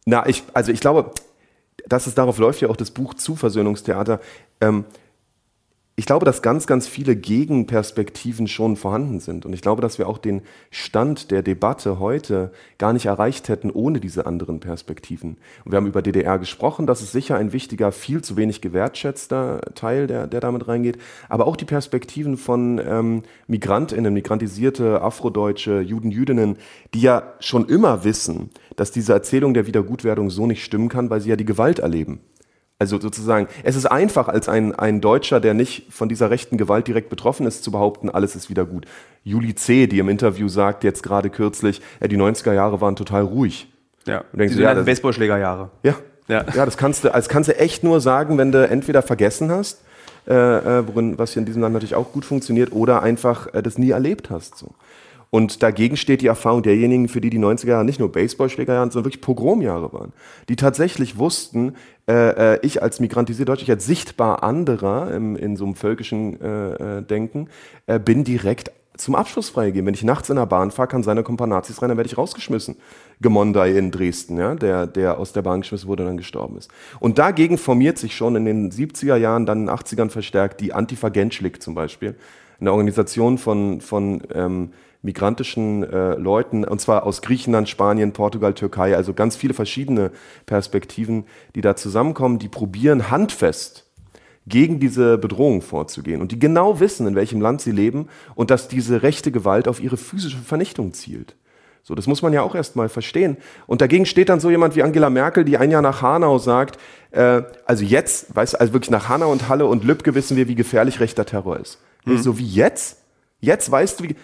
[0.04, 1.12] Na, ich, also ich glaube,
[1.86, 4.20] dass es darauf läuft ja auch das Buch zu Versöhnungstheater.
[4.60, 4.84] Ähm,
[5.94, 9.44] ich glaube, dass ganz, ganz viele Gegenperspektiven schon vorhanden sind.
[9.44, 13.70] Und ich glaube, dass wir auch den Stand der Debatte heute gar nicht erreicht hätten
[13.70, 15.36] ohne diese anderen Perspektiven.
[15.64, 19.60] Und wir haben über DDR gesprochen, das ist sicher ein wichtiger, viel zu wenig gewertschätzter
[19.74, 20.96] Teil, der, der damit reingeht.
[21.28, 26.56] Aber auch die Perspektiven von ähm, MigrantInnen, migrantisierte Afrodeutsche, Juden, Jüdinnen,
[26.94, 31.20] die ja schon immer wissen, dass diese Erzählung der Wiedergutwerdung so nicht stimmen kann, weil
[31.20, 32.20] sie ja die Gewalt erleben.
[32.82, 36.88] Also sozusagen, es ist einfach als ein, ein Deutscher, der nicht von dieser rechten Gewalt
[36.88, 38.86] direkt betroffen ist, zu behaupten, alles ist wieder gut.
[39.22, 43.22] Juli C., die im Interview sagt, jetzt gerade kürzlich, ja, die 90er Jahre waren total
[43.22, 43.72] ruhig.
[44.04, 45.70] Ja, und denkst, die ja, Baseballschlägerjahre.
[45.84, 45.94] Ja.
[46.26, 49.52] ja, ja, das kannst du, das kannst du echt nur sagen, wenn du entweder vergessen
[49.52, 49.82] hast,
[50.26, 53.62] äh, äh worin, was hier in diesem Land natürlich auch gut funktioniert, oder einfach äh,
[53.62, 54.58] das nie erlebt hast.
[54.58, 54.74] So.
[55.34, 59.06] Und dagegen steht die Erfahrung derjenigen, für die die 90er Jahre nicht nur Baseballschlägerjahre, sondern
[59.06, 60.12] wirklich Pogromjahre waren.
[60.50, 61.74] Die tatsächlich wussten,
[62.06, 66.38] äh, äh ich als migrantisierte Deutsche, ich als sichtbar anderer im, in so einem völkischen
[66.38, 67.48] äh, äh, Denken,
[67.86, 69.86] äh, bin direkt zum Abschluss freigegeben.
[69.86, 72.76] Wenn ich nachts in der Bahn fahre, kann seine Kompanazis rein, dann werde ich rausgeschmissen.
[73.22, 76.70] Gemondai in Dresden, ja, der, der aus der Bahn geschmissen wurde und dann gestorben ist.
[77.00, 80.74] Und dagegen formiert sich schon in den 70er Jahren, dann in den 80ern verstärkt die
[80.74, 82.16] Antifa Genschlik zum Beispiel.
[82.60, 88.96] Eine Organisation von, von ähm, migrantischen äh, Leuten, und zwar aus Griechenland, Spanien, Portugal, Türkei,
[88.96, 90.12] also ganz viele verschiedene
[90.46, 93.90] Perspektiven, die da zusammenkommen, die probieren handfest
[94.46, 98.68] gegen diese Bedrohung vorzugehen und die genau wissen, in welchem Land sie leben und dass
[98.68, 101.36] diese rechte Gewalt auf ihre physische Vernichtung zielt.
[101.84, 103.36] So, das muss man ja auch erstmal verstehen.
[103.66, 106.78] Und dagegen steht dann so jemand wie Angela Merkel, die ein Jahr nach Hanau sagt,
[107.10, 110.46] äh, also jetzt, weißt du, also wirklich nach Hanau und Halle und Lübcke wissen wir,
[110.46, 111.80] wie gefährlich rechter Terror ist.
[112.04, 112.18] Mhm.
[112.18, 113.02] So wie jetzt?
[113.40, 114.16] Jetzt weißt du, wie,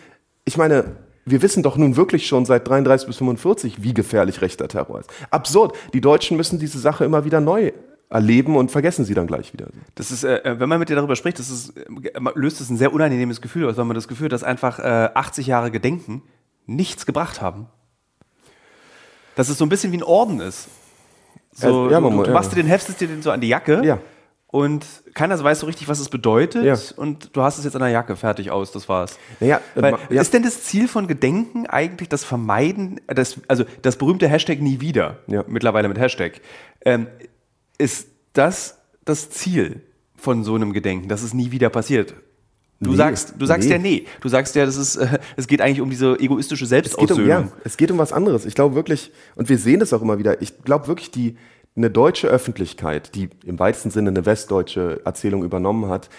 [0.48, 4.66] ich meine, wir wissen doch nun wirklich schon seit 33 bis 45, wie gefährlich rechter
[4.66, 5.10] Terror ist.
[5.30, 5.76] Absurd.
[5.92, 7.72] Die Deutschen müssen diese Sache immer wieder neu
[8.08, 9.66] erleben und vergessen sie dann gleich wieder.
[9.94, 11.84] Das ist, äh, wenn man mit dir darüber spricht, das ist, äh,
[12.34, 15.46] löst es ein sehr unangenehmes Gefühl aus, weil man das Gefühl, dass einfach äh, 80
[15.46, 16.22] Jahre Gedenken
[16.64, 17.66] nichts gebracht haben.
[19.36, 20.68] Dass es so ein bisschen wie ein Orden ist.
[21.52, 23.48] So, also, ja, du, du, du machst dir den, heftest dir den so an die
[23.48, 23.82] Jacke.
[23.84, 23.98] Ja
[24.50, 26.64] und keiner weiß so richtig, was es bedeutet.
[26.64, 26.74] Ja.
[26.96, 29.18] Und du hast es jetzt an der Jacke fertig aus, das war's.
[29.40, 30.22] Naja, Weil, ja.
[30.22, 34.80] Ist denn das Ziel von Gedenken eigentlich das Vermeiden, das, also das berühmte Hashtag nie
[34.80, 35.44] wieder, ja.
[35.46, 36.40] mittlerweile mit Hashtag,
[36.82, 37.08] ähm,
[37.76, 39.82] ist das das Ziel
[40.16, 42.14] von so einem Gedenken, dass es nie wieder passiert?
[42.80, 43.74] Du nee, sagst, du sagst nee.
[43.74, 44.06] ja nee.
[44.20, 47.10] Du sagst ja, das ist, äh, es geht eigentlich um diese egoistische Selbstaussöhnung.
[47.10, 48.46] Es geht um, ja, es geht um was anderes.
[48.46, 51.36] Ich glaube wirklich, und wir sehen das auch immer wieder, ich glaube wirklich, die,
[51.78, 56.10] eine deutsche Öffentlichkeit, die im weitesten Sinne eine westdeutsche Erzählung übernommen hat,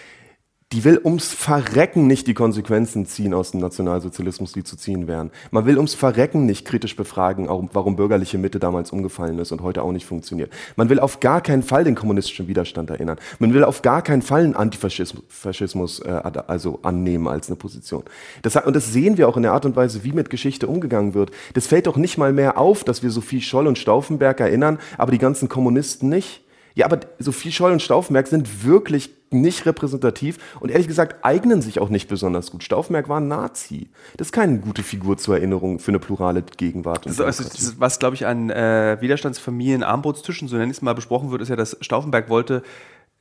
[0.71, 5.31] die will ums Verrecken nicht die Konsequenzen ziehen aus dem Nationalsozialismus, die zu ziehen wären.
[5.49, 9.81] Man will ums Verrecken nicht kritisch befragen, warum bürgerliche Mitte damals umgefallen ist und heute
[9.81, 10.53] auch nicht funktioniert.
[10.75, 13.17] Man will auf gar keinen Fall den kommunistischen Widerstand erinnern.
[13.39, 16.09] Man will auf gar keinen Fall einen Antifaschismus äh,
[16.45, 18.03] also annehmen als eine Position.
[18.43, 21.15] Das, und das sehen wir auch in der Art und Weise, wie mit Geschichte umgegangen
[21.15, 21.31] wird.
[21.55, 25.11] Das fällt doch nicht mal mehr auf, dass wir Sophie Scholl und Stauffenberg erinnern, aber
[25.11, 26.43] die ganzen Kommunisten nicht.
[26.75, 31.79] Ja, aber Sophie Scholl und Stauffenberg sind wirklich nicht repräsentativ und ehrlich gesagt eignen sich
[31.79, 32.63] auch nicht besonders gut.
[32.63, 33.89] Stauffenberg war ein Nazi.
[34.17, 37.05] Das ist keine gute Figur zur Erinnerung für eine plurale Gegenwart.
[37.05, 40.93] Das, also, das, was, glaube ich, an äh, Widerstandsfamilien, Armbrotstischen, so nenne ich es mal,
[40.93, 42.63] besprochen wird, ist ja, dass Stauffenberg wollte,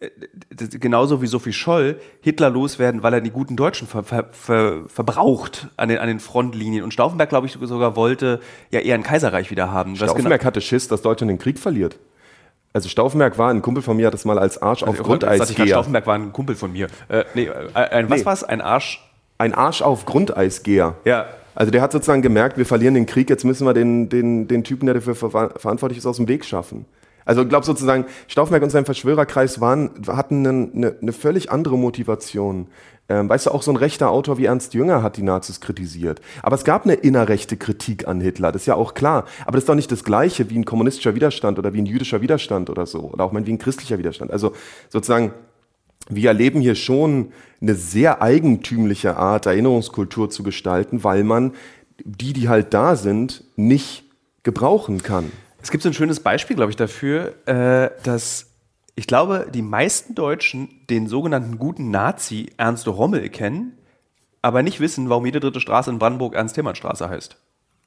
[0.01, 0.09] äh,
[0.79, 5.69] genauso wie Sophie Scholl, Hitler loswerden, weil er die guten Deutschen ver, ver, ver, verbraucht
[5.77, 6.85] an den, an den Frontlinien.
[6.85, 9.97] Und Stauffenberg, glaube ich, sogar wollte ja eher ein Kaiserreich wieder haben.
[9.97, 11.99] Stauffenberg genau hatte Schiss, dass Deutschland den Krieg verliert.
[12.79, 15.53] Also Stauffenberg war ein Kumpel von mir, hat das mal als Arsch also auf Grundeis
[15.53, 15.67] gehe.
[15.67, 16.87] Stauffenberg war ein Kumpel von mir.
[17.09, 18.25] Äh, nee, äh, ein, was nee.
[18.25, 18.45] war's?
[18.45, 19.05] Ein Arsch?
[19.37, 20.95] Ein Arsch auf Grundeisgeher.
[21.05, 21.27] Ja.
[21.57, 24.63] Also der hat sozusagen gemerkt, wir verlieren den Krieg, jetzt müssen wir den, den, den
[24.63, 26.85] Typen, der dafür ver verantwortlich ist, aus dem Weg schaffen.
[27.25, 31.77] Also ich glaube sozusagen, Stauffenberg und sein Verschwörerkreis waren, hatten eine, eine, eine völlig andere
[31.77, 32.69] Motivation.
[33.11, 36.21] Ähm, weißt du, auch so ein rechter Autor wie Ernst Jünger hat die Nazis kritisiert.
[36.43, 39.25] Aber es gab eine innerrechte Kritik an Hitler, das ist ja auch klar.
[39.43, 42.21] Aber das ist doch nicht das Gleiche wie ein kommunistischer Widerstand oder wie ein jüdischer
[42.21, 43.01] Widerstand oder so.
[43.01, 44.31] Oder auch mal wie ein christlicher Widerstand.
[44.31, 44.53] Also
[44.91, 45.33] sozusagen,
[46.11, 51.55] wir erleben hier schon eine sehr eigentümliche Art, Erinnerungskultur zu gestalten, weil man
[52.05, 54.05] die, die halt da sind, nicht
[54.43, 55.33] gebrauchen kann.
[55.63, 58.48] Es gibt so ein schönes Beispiel, glaube ich, dafür, äh, dass
[58.99, 63.79] ich glaube, die meisten Deutschen den sogenannten guten Nazi Ernst Rommel kennen,
[64.43, 67.37] aber nicht wissen, warum jede dritte Straße in Brandenburg Ernst-Thälmann-Straße heißt.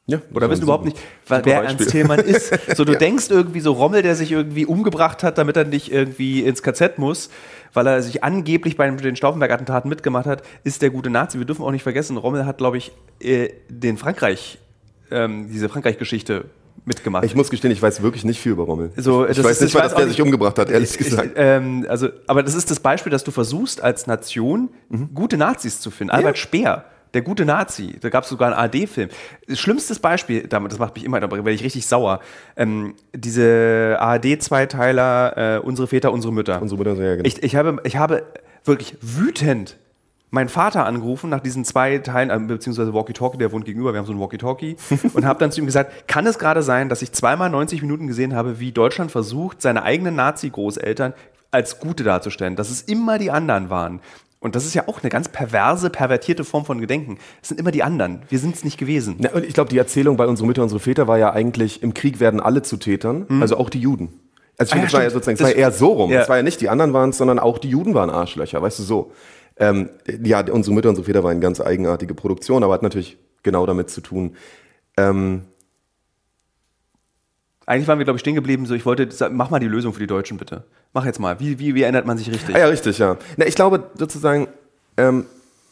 [0.08, 0.98] Ja, Oder wissen überhaupt nicht,
[1.28, 1.52] wer Beispiel.
[1.52, 2.78] Ernst Thälmann ist.
[2.78, 3.00] So, du ja.
[3.00, 6.98] denkst irgendwie so Rommel, der sich irgendwie umgebracht hat, damit er nicht irgendwie ins KZ
[6.98, 7.30] muss,
[7.74, 11.40] weil er sich angeblich bei den Stauffenberg-Attentaten mitgemacht hat, ist der gute Nazi.
[11.40, 14.60] Wir dürfen auch nicht vergessen, Rommel hat, glaube ich, äh, den Frankreich,
[15.12, 16.46] ähm, diese Frankreich-Geschichte
[16.86, 17.24] mitgemacht.
[17.26, 18.92] Ich muss gestehen, ich weiß wirklich nicht viel über Rommel.
[18.98, 20.92] So, ich das weiß ist- nicht ich mal, weiß dass der sich umgebracht hat, ehrlich
[20.92, 21.32] Ich- gesagt.
[21.36, 24.70] ähm, also, aber das ist das Beispiel, dass du versuchst, als Nation
[25.14, 26.12] gute Nazis zu finden.
[26.12, 29.10] Albert Speer, der gute Nazi, da gab es sogar einen ARD-Film.
[29.54, 32.22] Schlimmstes Beispiel, das macht mich immer, da werde ich richtig sauer.
[32.56, 36.62] Ähm, diese ARD-Zweiteiler, äh, unsere Väter, unsere Mütter.
[36.62, 37.28] Unsere Mutter so, ja, genau.
[37.28, 38.24] Ich, ich, habe, ich habe
[38.66, 39.78] wirklich wütend
[40.32, 44.08] meinen Vater angerufen nach diesen zwei Teilen, äh, beziehungsweise Walkie-Talkie, der wohnt gegenüber, wir haben
[44.08, 44.78] so ein Walkie-Talkie,
[45.14, 48.08] und habe dann zu ihm gesagt, kann es gerade sein, dass ich zweimal 90 Minuten
[48.08, 51.14] gesehen habe, wie Deutschland versucht, seine eigenen Nazi-Großeltern
[51.52, 54.00] als Gute darzustellen, dass es immer die anderen waren.
[54.40, 57.20] Und das ist ja auch eine ganz perverse, pervertierte Form von Gedenken.
[57.44, 58.24] Es sind immer die anderen.
[58.30, 59.18] Wir sind es nicht gewesen.
[59.20, 61.94] Na, und ich glaube, die Erzählung bei unsere Mütter, unsere Väter war ja eigentlich, im
[61.94, 64.10] Krieg werden alle zu Tätern, also auch die Juden.
[64.58, 66.12] Also ich Ah, finde, ja, es war ja sozusagen, es war eher so rum.
[66.12, 66.22] Ja.
[66.22, 68.80] Es war ja nicht die anderen waren es, sondern auch die Juden waren Arschlöcher, weißt
[68.80, 69.12] du so.
[69.62, 69.90] Ähm,
[70.24, 73.92] ja, unsere Mütter, unsere Väter war eine ganz eigenartige Produktion, aber hat natürlich genau damit
[73.92, 74.36] zu tun.
[74.98, 75.44] Ähm,
[77.68, 80.00] Eigentlich waren wir, glaube ich, stehen geblieben, so ich wollte, mach mal die Lösung für
[80.00, 80.64] die Deutschen bitte.
[80.94, 81.40] Mach jetzt mal.
[81.40, 82.56] Wie, wie, wie ändert man sich richtig?
[82.56, 83.18] Ah ja, richtig, ja.
[83.38, 84.48] Na, ich glaube sozusagen,
[84.98, 85.26] ähm,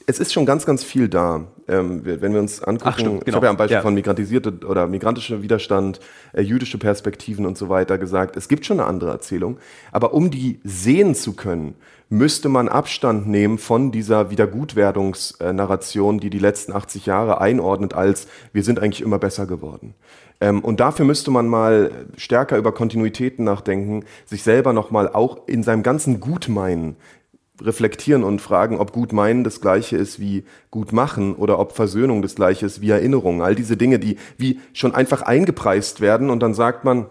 [0.06, 1.48] es ist schon ganz, ganz viel da.
[1.70, 3.36] Ähm, wenn wir uns angucken, Ach, stimmt, ich genau.
[3.38, 3.82] habe ja am Beispiel Ja.
[3.82, 6.00] von migrantisierte oder migrantischer Widerstand,
[6.34, 9.58] äh, jüdische Perspektiven und so weiter gesagt, es gibt schon eine andere Erzählung.
[9.92, 11.76] Aber um die sehen zu können,
[12.10, 18.64] müsste man Abstand nehmen von dieser Wiedergutwerdungsnarration, die die letzten 80 Jahre einordnet als wir
[18.64, 19.94] sind eigentlich immer besser geworden.
[20.42, 25.64] Ähm, und dafür müsste man mal stärker über Kontinuitäten nachdenken, sich selber nochmal auch in
[25.64, 26.96] seinem ganzen Gutmeinen
[27.62, 32.22] reflektieren und fragen, ob gut meinen das gleiche ist wie gut machen oder ob Versöhnung
[32.22, 33.42] das gleiche ist wie Erinnerung.
[33.42, 37.08] All diese Dinge, die wie schon einfach eingepreist werden und dann sagt man,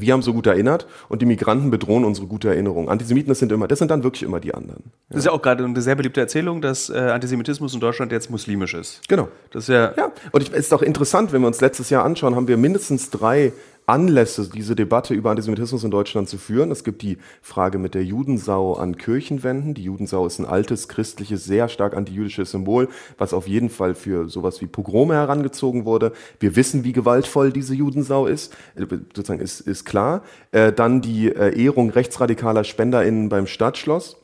[0.00, 2.88] wir haben so gut erinnert und die Migranten bedrohen unsere gute Erinnerung.
[2.88, 4.84] Antisemiten, das sind immer, das sind dann wirklich immer die anderen.
[5.08, 8.30] Das ist ja auch gerade eine sehr beliebte Erzählung, dass äh, Antisemitismus in Deutschland jetzt
[8.30, 9.08] muslimisch ist.
[9.08, 9.28] Genau.
[9.52, 12.04] Das ist ja, Ja, und ich, es ist auch interessant, wenn wir uns letztes Jahr
[12.04, 13.52] anschauen, haben wir mindestens drei
[13.86, 16.72] Anlässe, diese Debatte über Antisemitismus in Deutschland zu führen.
[16.72, 19.74] Es gibt die Frage mit der Judensau an Kirchenwänden.
[19.74, 24.28] Die Judensau ist ein altes, christliches, sehr stark antijüdisches Symbol, was auf jeden Fall für
[24.28, 26.12] sowas wie Pogrome herangezogen wurde.
[26.40, 28.52] Wir wissen, wie gewaltvoll diese Judensau ist.
[28.74, 30.22] Äh, Sozusagen ist, ist klar.
[30.50, 34.16] Äh, dann die äh, Ehrung rechtsradikaler SpenderInnen beim Stadtschloss.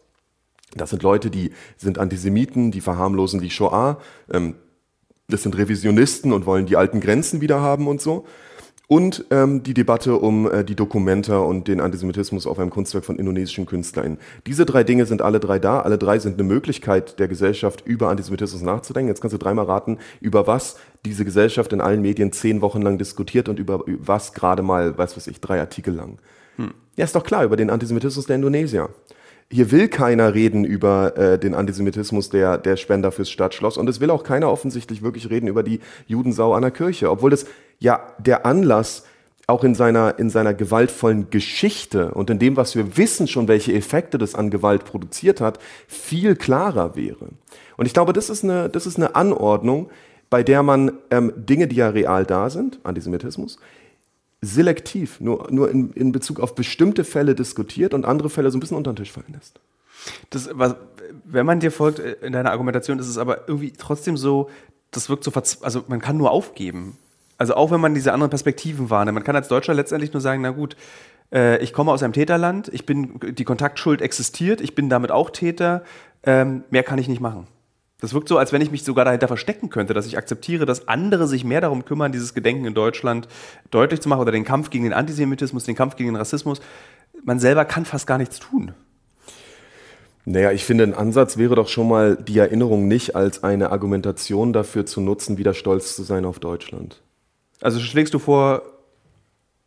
[0.74, 3.98] Das sind Leute, die sind Antisemiten, die verharmlosen die Shoah.
[4.32, 4.56] Ähm,
[5.28, 8.26] das sind Revisionisten und wollen die alten Grenzen wieder haben und so.
[8.88, 13.18] Und ähm, die Debatte um äh, die Dokumenta und den Antisemitismus auf einem Kunstwerk von
[13.18, 14.18] indonesischen KünstlerInnen.
[14.46, 15.80] Diese drei Dinge sind alle drei da.
[15.80, 19.08] Alle drei sind eine Möglichkeit der Gesellschaft, über Antisemitismus nachzudenken.
[19.08, 22.98] Jetzt kannst du dreimal raten, über was diese Gesellschaft in allen Medien zehn Wochen lang
[22.98, 26.18] diskutiert und über was gerade mal, was weiß ich, drei Artikel lang.
[26.96, 28.90] Ja, ist doch klar, über den Antisemitismus der Indonesier.
[29.50, 34.00] Hier will keiner reden über äh, den Antisemitismus der, der Spender fürs Stadtschloss und es
[34.00, 37.46] will auch keiner offensichtlich wirklich reden über die Judensau an der Kirche, obwohl das
[37.82, 39.04] ja der Anlass
[39.46, 43.74] auch in seiner, in seiner gewaltvollen Geschichte und in dem, was wir wissen schon, welche
[43.74, 47.28] Effekte das an Gewalt produziert hat, viel klarer wäre.
[47.76, 49.90] Und ich glaube, das ist eine, das ist eine Anordnung,
[50.30, 53.58] bei der man ähm, Dinge, die ja real da sind, Antisemitismus,
[54.40, 58.60] selektiv, nur, nur in, in Bezug auf bestimmte Fälle diskutiert und andere Fälle so ein
[58.60, 59.60] bisschen unter den Tisch fallen lässt.
[60.30, 60.76] das, was,
[61.24, 64.48] wenn man dir folgt äh, in deiner Argumentation, ist es aber irgendwie trotzdem so,
[64.90, 66.96] das wirkt so, also man kann nur aufgeben.
[67.42, 69.16] Also auch wenn man diese anderen Perspektiven wahrnimmt.
[69.16, 70.76] Man kann als Deutscher letztendlich nur sagen, na gut,
[71.34, 75.28] äh, ich komme aus einem Täterland, ich bin, die Kontaktschuld existiert, ich bin damit auch
[75.28, 75.82] Täter,
[76.22, 77.48] ähm, mehr kann ich nicht machen.
[78.00, 80.86] Das wirkt so, als wenn ich mich sogar dahinter verstecken könnte, dass ich akzeptiere, dass
[80.86, 83.26] andere sich mehr darum kümmern, dieses Gedenken in Deutschland
[83.72, 86.60] deutlich zu machen oder den Kampf gegen den Antisemitismus, den Kampf gegen den Rassismus.
[87.24, 88.72] Man selber kann fast gar nichts tun.
[90.24, 94.52] Naja, ich finde, ein Ansatz wäre doch schon mal, die Erinnerung nicht als eine Argumentation
[94.52, 97.02] dafür zu nutzen, wieder stolz zu sein auf Deutschland.
[97.62, 98.62] Also schlägst du vor,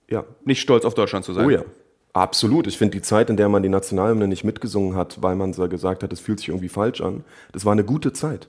[0.09, 0.23] Ja.
[0.43, 1.45] nicht stolz auf Deutschland zu sein?
[1.45, 1.63] Oh ja.
[2.13, 2.65] Absolut.
[2.67, 5.67] Ich finde die Zeit, in der man die Nationalhymne nicht mitgesungen hat, weil man so
[5.67, 8.47] gesagt hat, es fühlt sich irgendwie falsch an, das war eine gute Zeit.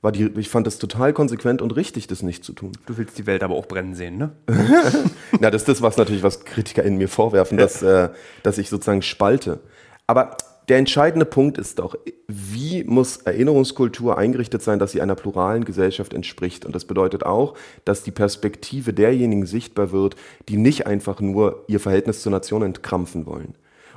[0.00, 2.72] War die, ich fand es total konsequent und richtig, das nicht zu tun.
[2.86, 4.30] Du willst die Welt aber auch brennen sehen, ne?
[5.40, 8.08] Na, das ist das, was natürlich was Kritiker in mir vorwerfen, dass, äh,
[8.42, 9.60] dass ich sozusagen spalte.
[10.06, 10.36] Aber
[10.68, 16.12] der entscheidende Punkt ist doch, wie muss Erinnerungskultur eingerichtet sein, dass sie einer pluralen Gesellschaft
[16.12, 16.64] entspricht?
[16.66, 20.16] Und das bedeutet auch, dass die Perspektive derjenigen sichtbar wird,
[20.48, 23.54] die nicht einfach nur ihr Verhältnis zur Nation entkrampfen wollen.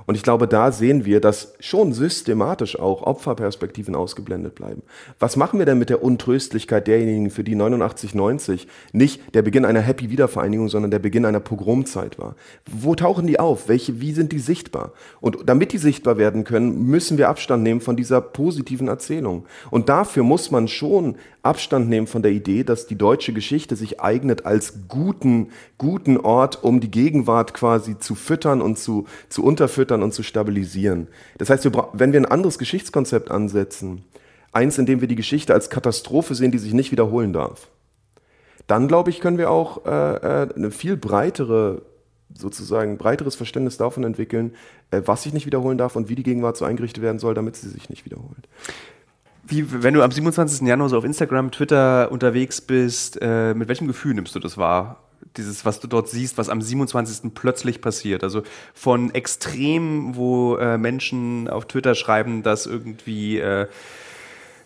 [0.10, 4.82] Und ich glaube, da sehen wir, dass schon systematisch auch Opferperspektiven ausgeblendet bleiben.
[5.20, 9.66] Was machen wir denn mit der Untröstlichkeit derjenigen, für die 89, 90 nicht der Beginn
[9.66, 12.36] einer Happy Wiedervereinigung, sondern der Beginn einer Pogromzeit war?
[12.66, 13.68] Wo tauchen die auf?
[13.68, 14.94] Welche, wie sind die sichtbar?
[15.22, 19.46] Und damit die sichtbar werden können, müssen wir Abstand nehmen von dieser positiven Erzählung.
[19.70, 24.02] Und dafür muss man schon Abstand nehmen von der Idee, dass die deutsche Geschichte sich
[24.02, 29.99] eignet als guten, guten Ort, um die Gegenwart quasi zu füttern und zu, zu unterfüttern
[30.04, 31.08] und zu stabilisieren.
[31.38, 34.04] Das heißt, wir, wenn wir ein anderes Geschichtskonzept ansetzen,
[34.52, 37.68] eins, in dem wir die Geschichte als Katastrophe sehen, die sich nicht wiederholen darf,
[38.68, 41.82] dann glaube ich, können wir auch äh, äh eine viel breitere
[42.34, 44.54] sozusagen breiteres Verständnis davon entwickeln,
[44.92, 47.56] äh, was sich nicht wiederholen darf und wie die Gegenwart so eingerichtet werden soll, damit
[47.56, 48.48] sie sich nicht wiederholt.
[49.44, 50.68] Wie, wenn du am 27.
[50.68, 55.09] Januar so auf Instagram, Twitter unterwegs bist, äh, mit welchem Gefühl nimmst du das wahr?
[55.38, 57.34] Dieses, was du dort siehst, was am 27.
[57.34, 58.24] plötzlich passiert.
[58.24, 63.68] Also von Extremen, wo äh, Menschen auf Twitter schreiben, dass irgendwie äh,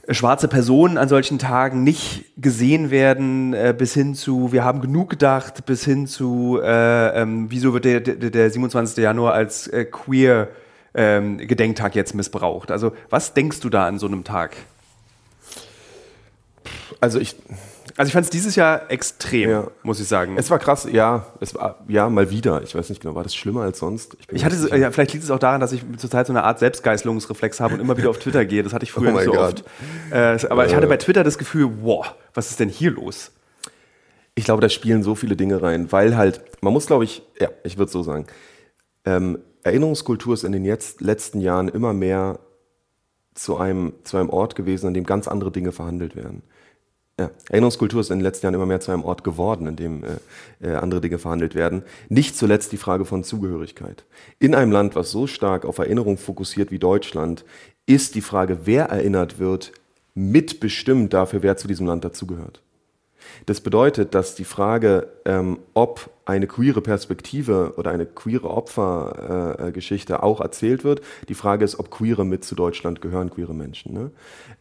[0.09, 5.09] schwarze Personen an solchen Tagen nicht gesehen werden, äh, bis hin zu, wir haben genug
[5.11, 8.97] gedacht, bis hin zu, äh, ähm, wieso wird der, der, der 27.
[8.97, 10.49] Januar als äh, queer
[10.93, 12.71] ähm, Gedenktag jetzt missbraucht?
[12.71, 14.55] Also was denkst du da an so einem Tag?
[16.99, 17.35] Also ich,
[17.95, 19.67] also ich fand es dieses Jahr extrem, ja.
[19.83, 20.35] muss ich sagen.
[20.37, 22.63] Es war krass, ja, es war ja mal wieder.
[22.63, 24.17] Ich weiß nicht genau, war das schlimmer als sonst?
[24.19, 26.43] Ich, ich hatte, so, ja, vielleicht liegt es auch daran, dass ich zurzeit so eine
[26.43, 28.63] Art Selbstgeißelungsreflex habe und immer wieder auf Twitter gehe.
[28.63, 29.39] Das hatte ich früher oh nicht so God.
[29.39, 29.63] oft.
[30.11, 30.67] Äh, aber äh.
[30.67, 33.31] ich hatte bei Twitter das Gefühl, wow, was ist denn hier los?
[34.35, 37.49] Ich glaube, da spielen so viele Dinge rein, weil halt, man muss, glaube ich, ja,
[37.63, 38.25] ich würde so sagen,
[39.05, 42.39] ähm, Erinnerungskultur ist in den jetzt, letzten Jahren immer mehr
[43.35, 46.43] zu einem, zu einem Ort gewesen, an dem ganz andere Dinge verhandelt werden.
[47.19, 50.03] Ja, Erinnerungskultur ist in den letzten Jahren immer mehr zu einem Ort geworden, in dem
[50.03, 50.17] äh,
[50.67, 51.83] äh, andere Dinge verhandelt werden.
[52.09, 54.03] Nicht zuletzt die Frage von Zugehörigkeit.
[54.39, 57.45] In einem Land, was so stark auf Erinnerung fokussiert wie Deutschland,
[57.85, 59.73] ist die Frage, wer erinnert wird,
[60.15, 62.63] mitbestimmt dafür, wer zu diesem Land dazugehört.
[63.45, 70.17] Das bedeutet, dass die Frage, ähm, ob eine queere Perspektive oder eine queere Opfergeschichte äh,
[70.17, 73.93] auch erzählt wird, die Frage ist, ob Queere mit zu Deutschland gehören, queere Menschen.
[73.93, 74.11] Ne?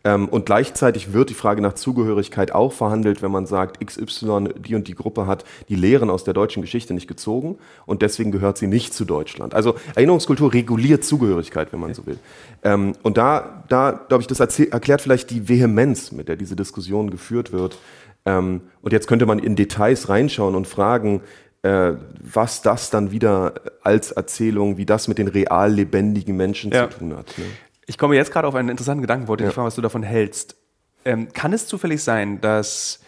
[0.02, 4.74] Ähm, und gleichzeitig wird die Frage nach Zugehörigkeit auch verhandelt, wenn man sagt, XY, die
[4.74, 8.58] und die Gruppe hat die Lehren aus der deutschen Geschichte nicht gezogen und deswegen gehört
[8.58, 9.54] sie nicht zu Deutschland.
[9.54, 12.18] Also Erinnerungskultur reguliert Zugehörigkeit, wenn man so will.
[12.64, 17.10] Ähm, und da, da glaube ich, das erklärt vielleicht die Vehemenz, mit der diese Diskussion
[17.10, 17.78] geführt wird.
[18.24, 21.22] Ähm, und jetzt könnte man in Details reinschauen und fragen,
[21.62, 26.90] äh, was das dann wieder als Erzählung, wie das mit den real lebendigen Menschen ja.
[26.90, 27.36] zu tun hat.
[27.38, 27.44] Ne?
[27.86, 29.50] Ich komme jetzt gerade auf einen interessanten Gedanken, wollte ja.
[29.50, 30.56] ich fragen, was du davon hältst.
[31.04, 33.00] Ähm, kann es zufällig sein, dass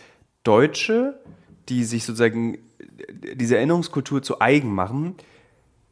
[0.42, 1.18] Deutsche,
[1.68, 2.58] die sich sozusagen
[3.34, 5.16] diese Erinnerungskultur zu eigen machen,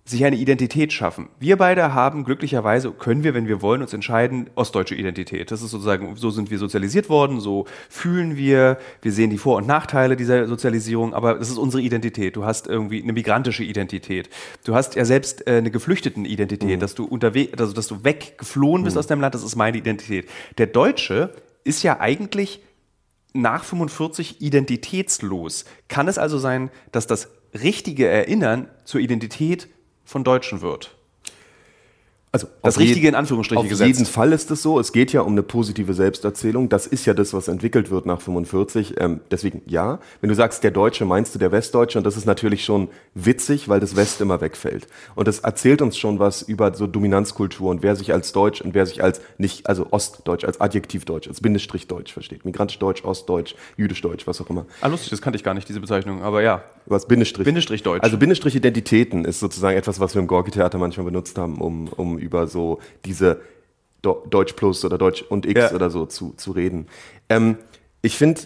[0.05, 1.29] sich eine Identität schaffen.
[1.39, 5.53] Wir beide haben glücklicherweise, können wir, wenn wir wollen, uns entscheiden, ostdeutsche Identität.
[5.53, 9.59] Das ist sozusagen, so sind wir sozialisiert worden, so fühlen wir, wir sehen die Vor-
[9.59, 12.35] und Nachteile dieser Sozialisierung, aber das ist unsere Identität.
[12.35, 14.29] Du hast irgendwie eine migrantische Identität.
[14.65, 16.81] Du hast ja selbst äh, eine geflüchteten Identität, mhm.
[16.81, 19.01] dass du unterwegs, also dass du weggeflohen bist mhm.
[19.01, 20.29] aus deinem Land, das ist meine Identität.
[20.59, 21.33] Der Deutsche
[21.63, 22.61] ist ja eigentlich
[23.35, 25.65] nach 45 identitätslos.
[25.87, 29.69] Kann es also sein, dass das richtige Erinnern zur Identität
[30.05, 30.97] von Deutschen wird.
[32.35, 33.91] Also das Richtige in Anführungsstrichen auf gesetzt.
[33.91, 34.81] Auf jeden Fall ist es so.
[34.81, 36.71] Es geht ja um eine positive Selbsterzählung.
[36.71, 38.95] Das ist ja das, was entwickelt wird nach 45.
[38.99, 39.99] Ähm, deswegen ja.
[40.23, 41.99] Wenn du sagst, der Deutsche, meinst du der Westdeutsche?
[41.99, 44.87] Und das ist natürlich schon witzig, weil das West immer wegfällt.
[45.15, 48.73] Und das erzählt uns schon was über so Dominanzkultur und wer sich als Deutsch und
[48.73, 52.47] wer sich als nicht, also Ostdeutsch, als Adjektivdeutsch, als Bindestrich Deutsch versteht.
[52.47, 54.65] Migrantisch Deutsch, Ostdeutsch, Jüdisch Deutsch, was auch immer.
[54.81, 56.23] Ah, lustig, das kannte ich gar nicht, diese Bezeichnung.
[56.23, 56.65] Aber ja.
[56.87, 57.45] Was Bindestrich.
[57.45, 58.03] Bindestrich Deutsch.
[58.03, 62.22] Also Bindestrich Identitäten ist sozusagen etwas, was wir im Gorki-Theater manchmal benutzt haben, um, um
[62.23, 63.41] über so diese
[64.03, 65.73] Deutsch Plus oder Deutsch und X ja.
[65.73, 66.87] oder so zu, zu reden.
[67.29, 67.59] Ähm,
[68.01, 68.41] ich finde,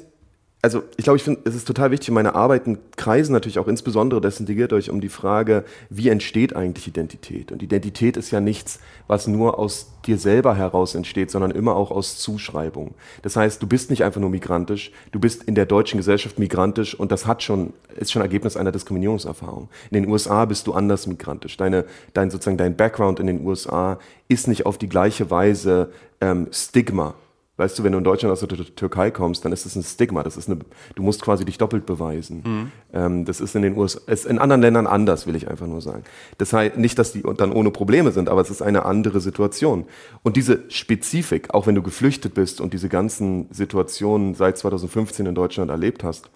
[0.63, 4.21] also ich glaube, ich finde, es ist total wichtig, meine Arbeiten kreisen natürlich auch insbesondere,
[4.21, 7.53] das integriert euch um die Frage, wie entsteht eigentlich Identität?
[7.53, 11.91] Und Identität ist ja nichts, was nur aus dir selber heraus entsteht, sondern immer auch
[11.93, 12.95] aus Zuschreibung.
[13.23, 16.99] Das heißt, du bist nicht einfach nur migrantisch, du bist in der deutschen Gesellschaft migrantisch
[16.99, 19.69] und das hat schon, ist schon Ergebnis einer Diskriminierungserfahrung.
[19.91, 21.57] In den USA bist du anders migrantisch.
[21.57, 26.49] Deine, dein sozusagen dein Background in den USA ist nicht auf die gleiche Weise ähm,
[26.51, 27.15] Stigma
[27.59, 30.23] Weißt du, wenn du in Deutschland aus der Türkei kommst, dann ist das ein Stigma.
[30.23, 30.59] Das ist eine,
[30.95, 32.43] du musst quasi dich doppelt beweisen.
[32.45, 32.73] Mhm.
[32.93, 35.81] Ähm, das ist in den USA, ist in anderen Ländern anders, will ich einfach nur
[35.81, 36.05] sagen.
[36.37, 39.87] Das heißt nicht, dass die dann ohne Probleme sind, aber es ist eine andere Situation.
[40.23, 45.35] Und diese Spezifik, auch wenn du geflüchtet bist und diese ganzen Situationen seit 2015 in
[45.35, 46.29] Deutschland erlebt hast,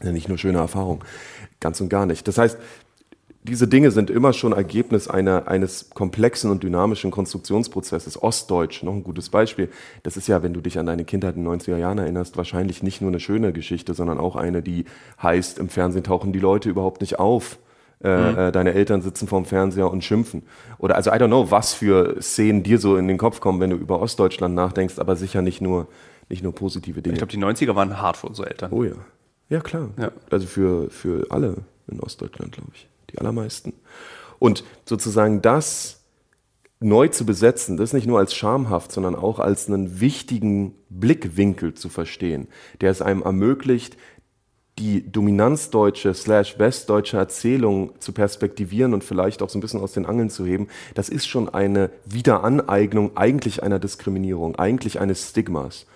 [0.00, 1.00] sind nicht nur schöne Erfahrungen,
[1.60, 2.26] ganz und gar nicht.
[2.26, 2.56] Das heißt,
[3.48, 8.22] diese Dinge sind immer schon Ergebnis einer, eines komplexen und dynamischen Konstruktionsprozesses.
[8.22, 9.70] Ostdeutsch, noch ein gutes Beispiel.
[10.02, 12.82] Das ist ja, wenn du dich an deine Kindheit in den 90er Jahren erinnerst, wahrscheinlich
[12.82, 14.84] nicht nur eine schöne Geschichte, sondern auch eine, die
[15.22, 17.58] heißt, im Fernsehen tauchen die Leute überhaupt nicht auf.
[18.02, 18.38] Äh, mhm.
[18.38, 20.42] Äh, deine Eltern sitzen vorm Fernseher und schimpfen.
[20.78, 23.70] Oder also I don't know, was für Szenen dir so in den Kopf kommen, wenn
[23.70, 25.88] du über Ostdeutschland nachdenkst, aber sicher nicht nur,
[26.28, 27.14] nicht nur positive Dinge.
[27.14, 28.70] Ich glaube, die 90er waren hart für unsere Eltern.
[28.72, 28.92] Oh ja.
[29.48, 29.88] Ja, klar.
[29.98, 30.12] Ja.
[30.30, 31.56] Also für, für alle
[31.90, 32.86] in Ostdeutschland, glaube ich.
[33.10, 33.72] Die allermeisten.
[34.38, 35.98] Und sozusagen das
[36.80, 41.88] neu zu besetzen, das nicht nur als schamhaft, sondern auch als einen wichtigen Blickwinkel zu
[41.88, 42.48] verstehen,
[42.80, 43.96] der es einem ermöglicht,
[44.78, 50.06] die dominanzdeutsche slash westdeutsche Erzählung zu perspektivieren und vielleicht auch so ein bisschen aus den
[50.06, 55.86] Angeln zu heben, das ist schon eine Wiederaneignung eigentlich einer Diskriminierung, eigentlich eines Stigmas.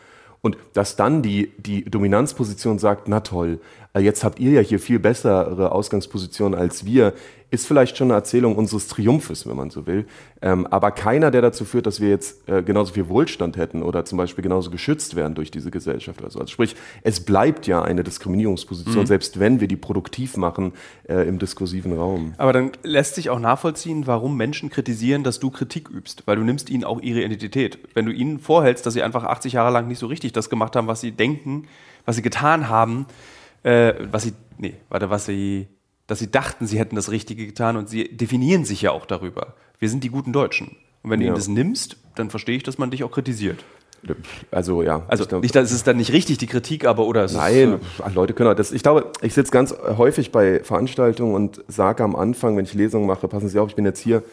[0.42, 3.60] Und dass dann die, die Dominanzposition sagt, na toll,
[3.94, 7.14] äh, jetzt habt ihr ja hier viel bessere Ausgangspositionen als wir,
[7.52, 10.06] ist vielleicht schon eine Erzählung unseres Triumphes, wenn man so will.
[10.40, 14.06] Ähm, aber keiner, der dazu führt, dass wir jetzt äh, genauso viel Wohlstand hätten oder
[14.06, 16.24] zum Beispiel genauso geschützt werden durch diese Gesellschaft.
[16.24, 19.06] Also, also sprich, es bleibt ja eine Diskriminierungsposition, mhm.
[19.06, 20.72] selbst wenn wir die produktiv machen
[21.06, 22.32] äh, im diskursiven Raum.
[22.38, 26.44] Aber dann lässt sich auch nachvollziehen, warum Menschen kritisieren, dass du Kritik übst, weil du
[26.44, 27.78] nimmst ihnen auch ihre Identität.
[27.92, 30.74] Wenn du ihnen vorhältst, dass sie einfach 80 Jahre lang nicht so richtig das gemacht
[30.74, 31.68] haben, was sie denken,
[32.06, 33.04] was sie getan haben,
[33.62, 35.68] äh, was sie, nee, warte, was sie,
[36.06, 39.54] dass sie dachten, sie hätten das Richtige getan und sie definieren sich ja auch darüber.
[39.78, 40.76] Wir sind die guten Deutschen.
[41.02, 41.24] Und wenn ja.
[41.24, 43.64] du ihnen das nimmst, dann verstehe ich, dass man dich auch kritisiert.
[44.50, 45.02] Also ja.
[45.06, 48.34] Also nicht, das ist dann nicht richtig die Kritik, aber oder Nein, ist, äh Leute
[48.34, 48.72] können das.
[48.72, 53.06] Ich glaube, ich sitze ganz häufig bei Veranstaltungen und sage am Anfang, wenn ich Lesungen
[53.06, 54.24] mache, passen Sie auf, ich bin jetzt hier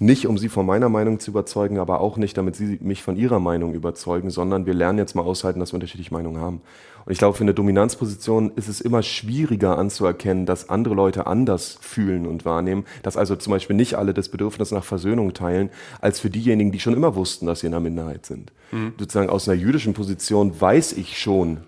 [0.00, 3.16] nicht, um Sie von meiner Meinung zu überzeugen, aber auch nicht, damit Sie mich von
[3.16, 6.62] Ihrer Meinung überzeugen, sondern wir lernen jetzt mal aushalten, dass wir unterschiedliche Meinungen haben.
[7.04, 11.78] Und ich glaube, für eine Dominanzposition ist es immer schwieriger anzuerkennen, dass andere Leute anders
[11.82, 15.68] fühlen und wahrnehmen, dass also zum Beispiel nicht alle das Bedürfnis nach Versöhnung teilen,
[16.00, 18.52] als für diejenigen, die schon immer wussten, dass sie in einer Minderheit sind.
[18.72, 18.94] Mhm.
[18.98, 21.58] Sozusagen aus einer jüdischen Position weiß ich schon,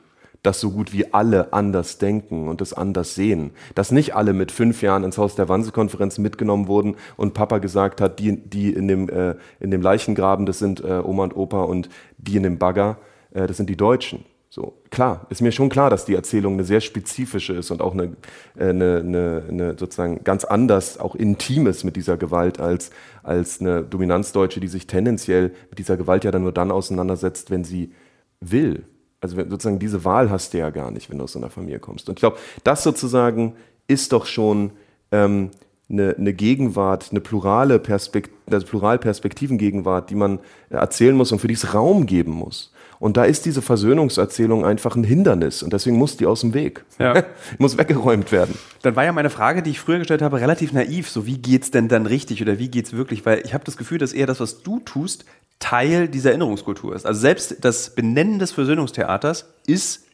[0.42, 3.52] dass so gut wie alle anders denken und das anders sehen.
[3.74, 8.00] Dass nicht alle mit fünf Jahren ins Haus der Wannsee-Konferenz mitgenommen wurden und Papa gesagt
[8.00, 11.62] hat, die, die in, dem, äh, in dem Leichengraben, das sind äh, Oma und Opa
[11.62, 11.88] und
[12.18, 12.98] die in dem Bagger,
[13.32, 14.24] äh, das sind die Deutschen.
[14.54, 17.94] So, klar, ist mir schon klar, dass die Erzählung eine sehr spezifische ist und auch
[17.94, 18.16] eine,
[18.54, 22.90] äh, eine, eine, eine sozusagen ganz anders, auch intimes mit dieser Gewalt als,
[23.22, 27.64] als eine Dominanzdeutsche, die sich tendenziell mit dieser Gewalt ja dann nur dann auseinandersetzt, wenn
[27.64, 27.92] sie
[28.40, 28.84] will.
[29.22, 31.78] Also sozusagen diese Wahl hast du ja gar nicht, wenn du aus so einer Familie
[31.78, 32.08] kommst.
[32.08, 33.54] Und ich glaube, das sozusagen
[33.86, 34.72] ist doch schon
[35.12, 35.50] ähm,
[35.88, 41.54] eine, eine Gegenwart, eine plurale Perspekt also Pluralperspektivengegenwart, die man erzählen muss und für die
[41.54, 42.72] es Raum geben muss.
[43.02, 46.84] Und da ist diese Versöhnungserzählung einfach ein Hindernis und deswegen muss die aus dem Weg.
[47.00, 47.24] Ja.
[47.58, 48.56] muss weggeräumt werden.
[48.82, 51.10] Dann war ja meine Frage, die ich früher gestellt habe, relativ naiv.
[51.10, 53.26] So, wie geht's denn dann richtig oder wie geht's wirklich?
[53.26, 55.24] Weil ich habe das Gefühl, dass eher das, was du tust,
[55.58, 57.04] Teil dieser Erinnerungskultur ist.
[57.04, 60.04] Also selbst das Benennen des Versöhnungstheaters ist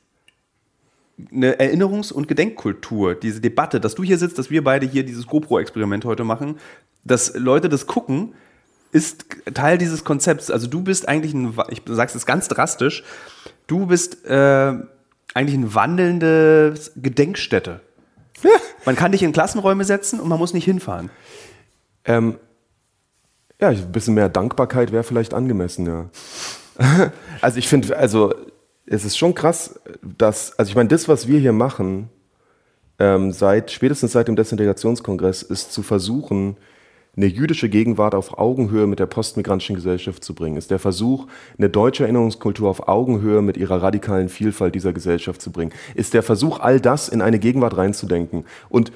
[1.30, 5.26] eine Erinnerungs- und Gedenkkultur, diese Debatte, dass du hier sitzt, dass wir beide hier dieses
[5.26, 6.57] GoPro-Experiment heute machen,
[7.05, 8.32] dass Leute das gucken,
[8.93, 10.51] ist Teil dieses Konzepts.
[10.51, 13.05] Also du bist eigentlich ein, ich sag's es ganz drastisch,
[13.66, 14.74] du bist äh,
[15.34, 17.80] eigentlich eine wandelnde Gedenkstätte.
[18.84, 21.11] man kann dich in Klassenräume setzen und man muss nicht hinfahren.
[22.05, 22.39] Ähm,
[23.61, 26.11] ja, ein bisschen mehr Dankbarkeit wäre vielleicht angemessen, ja.
[27.41, 28.32] also ich finde, also
[28.86, 32.09] es ist schon krass, dass, also ich meine, das, was wir hier machen,
[32.99, 36.57] ähm, seit spätestens seit dem Desintegrationskongress, ist zu versuchen,
[37.19, 41.27] eine jüdische Gegenwart auf Augenhöhe mit der postmigrantischen Gesellschaft zu bringen, ist der Versuch,
[41.59, 46.23] eine deutsche Erinnerungskultur auf Augenhöhe mit ihrer radikalen Vielfalt dieser Gesellschaft zu bringen, ist der
[46.23, 48.45] Versuch, all das in eine Gegenwart reinzudenken.
[48.69, 48.93] Und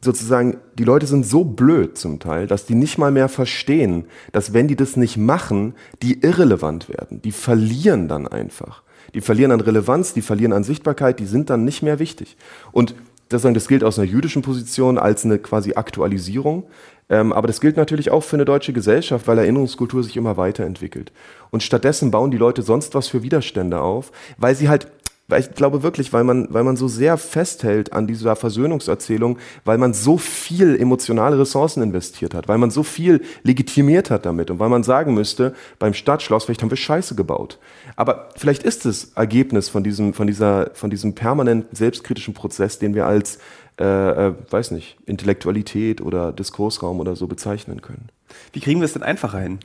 [0.00, 4.52] sozusagen, die Leute sind so blöd zum Teil, dass die nicht mal mehr verstehen, dass
[4.52, 7.22] wenn die das nicht machen, die irrelevant werden.
[7.22, 8.82] Die verlieren dann einfach.
[9.14, 12.36] Die verlieren an Relevanz, die verlieren an Sichtbarkeit, die sind dann nicht mehr wichtig.
[12.72, 12.96] Und
[13.28, 16.64] das, gilt aus einer jüdischen Position als eine quasi Aktualisierung.
[17.08, 21.12] Ähm, aber das gilt natürlich auch für eine deutsche Gesellschaft, weil Erinnerungskultur sich immer weiterentwickelt.
[21.50, 24.88] Und stattdessen bauen die Leute sonst was für Widerstände auf, weil sie halt
[25.28, 29.78] weil ich glaube wirklich, weil man, weil man so sehr festhält an dieser Versöhnungserzählung, weil
[29.78, 34.58] man so viel emotionale Ressourcen investiert hat, weil man so viel legitimiert hat damit und
[34.58, 37.58] weil man sagen müsste, beim Stadtschloss, vielleicht haben wir Scheiße gebaut.
[37.96, 42.94] Aber vielleicht ist es Ergebnis von diesem, von dieser, von diesem permanenten selbstkritischen Prozess, den
[42.94, 43.38] wir als
[43.78, 43.84] äh,
[44.28, 48.08] äh, weiß nicht, Intellektualität oder Diskursraum oder so bezeichnen können.
[48.54, 49.58] Wie kriegen wir es denn einfacher hin?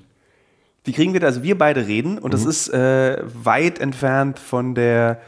[0.84, 1.36] Wie kriegen wir das?
[1.36, 2.32] Also wir beide reden und mhm.
[2.32, 5.22] das ist äh, weit entfernt von der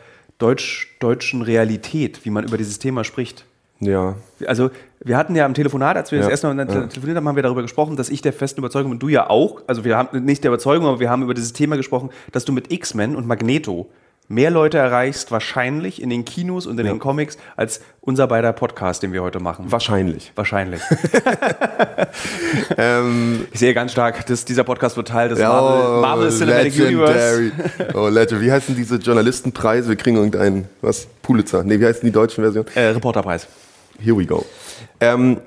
[0.44, 3.46] deutsch, deutschen Realität, wie man über dieses Thema spricht.
[3.80, 4.16] Ja.
[4.46, 6.66] Also wir hatten ja am Telefonat, als wir Ja, das erste Mal ja.
[6.88, 9.62] telefoniert haben, haben wir darüber gesprochen, dass ich der festen Überzeugung und du ja auch,
[9.68, 12.52] also wir haben nicht der Überzeugung, aber wir haben über dieses Thema gesprochen, dass du
[12.54, 13.90] mit X-Men und Magneto
[14.30, 19.04] mehr Leute erreichst, wahrscheinlich in den Kinos und in den Comics, als unser beider Podcast,
[19.04, 19.66] den wir heute machen.
[19.72, 20.32] Wahrscheinlich.
[20.36, 20.82] Wahrscheinlich.
[22.78, 27.42] Ähm, Ich sehe ganz stark, dass dieser Podcast wird Teil des Marvel, Marvel Cinematic Universe.
[27.42, 27.96] Legendary.
[27.96, 28.46] Oh, Legendary.
[28.48, 29.90] Wie heißen diese Journalistenpreise?
[29.90, 31.08] Wir kriegen irgendeinen, was?
[31.22, 31.64] Pulitzer.
[31.64, 32.66] Nee, wie heißen die deutschen Version?
[32.76, 33.48] Äh, Reporterpreis.
[34.00, 34.46] Here we go.
[35.00, 35.40] Ähm,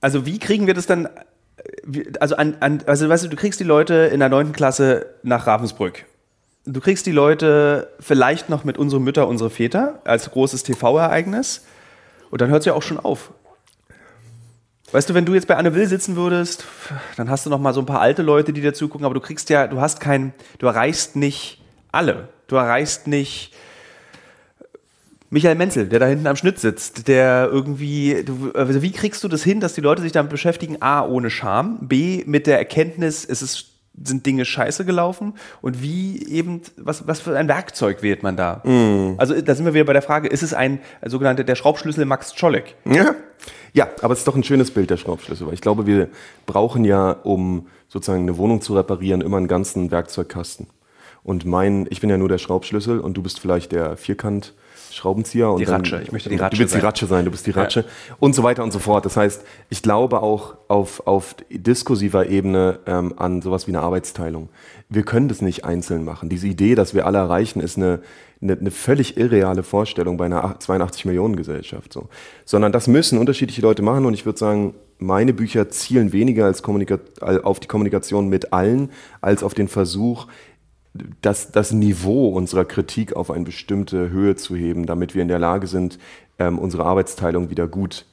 [0.00, 1.06] Also wie kriegen wir das dann?
[1.06, 4.52] äh, Also, an, an, also weißt du, du kriegst die Leute in der 9.
[4.52, 6.04] Klasse nach Ravensbrück.
[6.72, 11.64] Du kriegst die Leute vielleicht noch mit unsere Mütter, unsere Väter als großes TV-Ereignis.
[12.30, 13.32] Und dann hört es ja auch schon auf.
[14.92, 16.64] Weißt du, wenn du jetzt bei Anne Will sitzen würdest,
[17.16, 19.20] dann hast du noch mal so ein paar alte Leute, die dir zugucken, aber du
[19.20, 21.60] kriegst ja, du hast kein, du erreichst nicht
[21.90, 22.28] alle.
[22.46, 23.52] Du erreichst nicht
[25.28, 29.28] Michael Menzel, der da hinten am Schnitt sitzt, der irgendwie, du, also wie kriegst du
[29.28, 30.80] das hin, dass die Leute sich damit beschäftigen?
[30.80, 33.69] A, ohne Scham, B, mit der Erkenntnis, es ist,
[34.02, 38.62] sind Dinge scheiße gelaufen und wie eben, was, was für ein Werkzeug wählt man da?
[39.18, 42.04] Also da sind wir wieder bei der Frage, ist es ein, ein sogenannter, der Schraubschlüssel
[42.04, 42.76] Max Czolek?
[42.84, 43.14] Ja.
[43.72, 46.08] ja, aber es ist doch ein schönes Bild der Schraubschlüssel, weil ich glaube, wir
[46.46, 50.68] brauchen ja, um sozusagen eine Wohnung zu reparieren, immer einen ganzen Werkzeugkasten.
[51.22, 54.54] Und mein, ich bin ja nur der Schraubschlüssel und du bist vielleicht der Vierkant.
[54.94, 56.00] Schraubenzieher und Die dann- Ratsche.
[56.02, 56.86] Ich möchte die Du Ratsche willst die sein.
[56.86, 57.84] Ratsche sein, du bist die Ratsche
[58.18, 59.04] und so weiter und so fort.
[59.04, 64.48] Das heißt, ich glaube auch auf, auf diskursiver Ebene ähm, an sowas wie eine Arbeitsteilung.
[64.88, 66.28] Wir können das nicht einzeln machen.
[66.28, 68.00] Diese Idee, dass wir alle erreichen, ist eine,
[68.42, 71.92] eine, eine völlig irreale Vorstellung bei einer 82 Millionen Gesellschaft.
[71.92, 72.08] So.
[72.44, 76.62] Sondern das müssen unterschiedliche Leute machen und ich würde sagen, meine Bücher zielen weniger als
[76.62, 76.98] Kommunika
[77.42, 78.90] auf die Kommunikation mit allen,
[79.22, 80.26] als auf den Versuch,
[80.94, 85.38] das, das Niveau unserer Kritik auf eine bestimmte Höhe zu heben, damit wir in der
[85.38, 85.98] Lage sind,
[86.38, 88.06] ähm, unsere Arbeitsteilung wieder gut,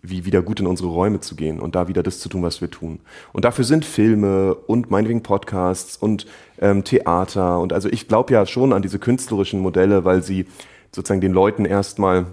[0.00, 2.60] wie wieder gut in unsere Räume zu gehen und da wieder das zu tun, was
[2.60, 3.00] wir tun.
[3.32, 6.26] Und dafür sind Filme und meinetwegen Podcasts und
[6.58, 10.46] ähm, Theater und also ich glaube ja schon an diese künstlerischen Modelle, weil sie
[10.90, 12.26] sozusagen den Leuten erstmal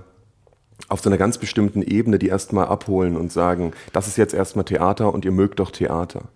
[0.88, 4.66] auf so einer ganz bestimmten Ebene die erstmal abholen und sagen, das ist jetzt erstmal
[4.66, 6.30] Theater und ihr mögt doch Theater.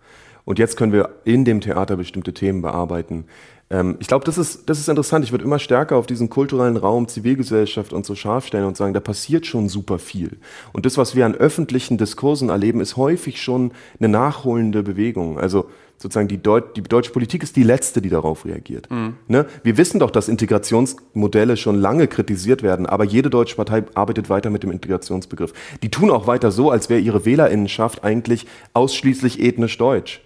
[0.45, 3.25] Und jetzt können wir in dem Theater bestimmte Themen bearbeiten.
[3.69, 5.25] Ähm, ich glaube, das ist, das ist interessant.
[5.25, 8.93] Ich würde immer stärker auf diesen kulturellen Raum, Zivilgesellschaft und so scharf stellen und sagen,
[8.93, 10.37] da passiert schon super viel.
[10.71, 15.39] Und das, was wir an öffentlichen Diskursen erleben, ist häufig schon eine nachholende Bewegung.
[15.39, 18.89] Also sozusagen die, Deut die deutsche Politik ist die letzte, die darauf reagiert.
[19.27, 19.45] Ne?
[19.63, 24.49] Wir wissen doch, dass Integrationsmodelle schon lange kritisiert werden, aber jede deutsche Partei arbeitet weiter
[24.49, 25.53] mit dem Integrationsbegriff.
[25.81, 30.21] Die tun auch weiter so, als wäre ihre Wählerinnenschaft eigentlich ausschließlich ethnisch deutsch.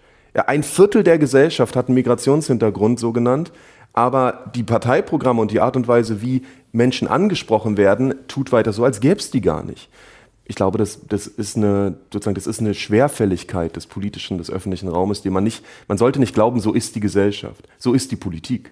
[0.46, 3.52] Ein Viertel der Gesellschaft hat einen Migrationshintergrund, so genannt,
[3.94, 8.84] aber die Parteiprogramme und die Art und Weise, wie Menschen angesprochen werden, tut weiter so,
[8.84, 9.90] als gäbe es die gar nicht.
[10.46, 14.88] Ich glaube, das, das, ist eine, sozusagen, das ist eine Schwerfälligkeit des politischen, des öffentlichen
[14.88, 18.16] Raumes, die man nicht, man sollte nicht glauben, so ist die Gesellschaft, so ist die
[18.16, 18.72] Politik.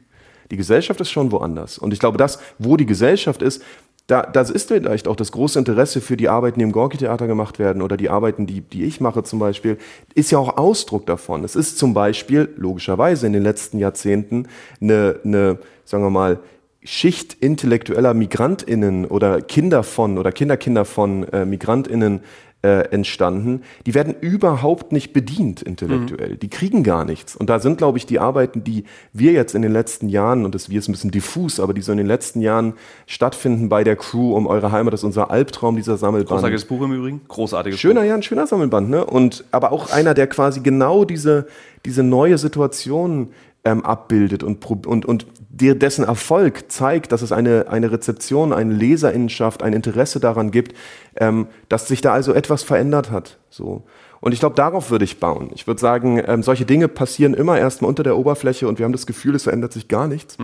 [0.52, 1.80] Die Gesellschaft ist schon woanders.
[1.80, 3.64] Und ich glaube, das, wo die Gesellschaft ist,
[4.08, 7.58] da, das ist vielleicht auch das große Interesse für die Arbeiten, die im Gorki-Theater gemacht
[7.58, 9.78] werden oder die Arbeiten, die, die ich mache zum Beispiel,
[10.14, 11.44] ist ja auch Ausdruck davon.
[11.44, 14.48] Es ist zum Beispiel logischerweise in den letzten Jahrzehnten
[14.80, 16.40] eine, eine sagen wir mal,
[16.84, 22.22] Schicht intellektueller MigrantInnen oder Kinder von oder Kinderkinder von äh, MigrantInnen
[22.66, 26.36] äh, entstanden, die werden überhaupt nicht bedient intellektuell.
[26.36, 27.36] Die kriegen gar nichts.
[27.36, 30.56] Und da sind, glaube ich, die Arbeiten, die wir jetzt in den letzten Jahren, und
[30.56, 32.74] das wir ist ein bisschen diffus, aber die so in den letzten Jahren
[33.06, 36.30] stattfinden bei der Crew um eure Heimat, das ist unser Albtraum dieser Sammelband.
[36.30, 37.22] Großartiges Buch im Übrigen.
[37.28, 38.08] Großartiges Schöner, Buch.
[38.08, 39.06] ja, ein schöner Sammelband, ne?
[39.06, 41.46] Und aber auch einer, der quasi genau diese,
[41.86, 43.30] diese neue Situation
[43.66, 49.64] ähm, abbildet und, und, und dessen Erfolg zeigt, dass es eine, eine Rezeption, eine Leserinnenschaft,
[49.64, 50.76] ein Interesse daran gibt,
[51.16, 53.38] ähm, dass sich da also etwas verändert hat.
[53.50, 53.84] So.
[54.22, 55.50] Und ich glaube, darauf würde ich bauen.
[55.54, 58.92] Ich würde sagen, ähm, solche Dinge passieren immer erstmal unter der Oberfläche und wir haben
[58.92, 60.38] das Gefühl, es verändert sich gar nichts.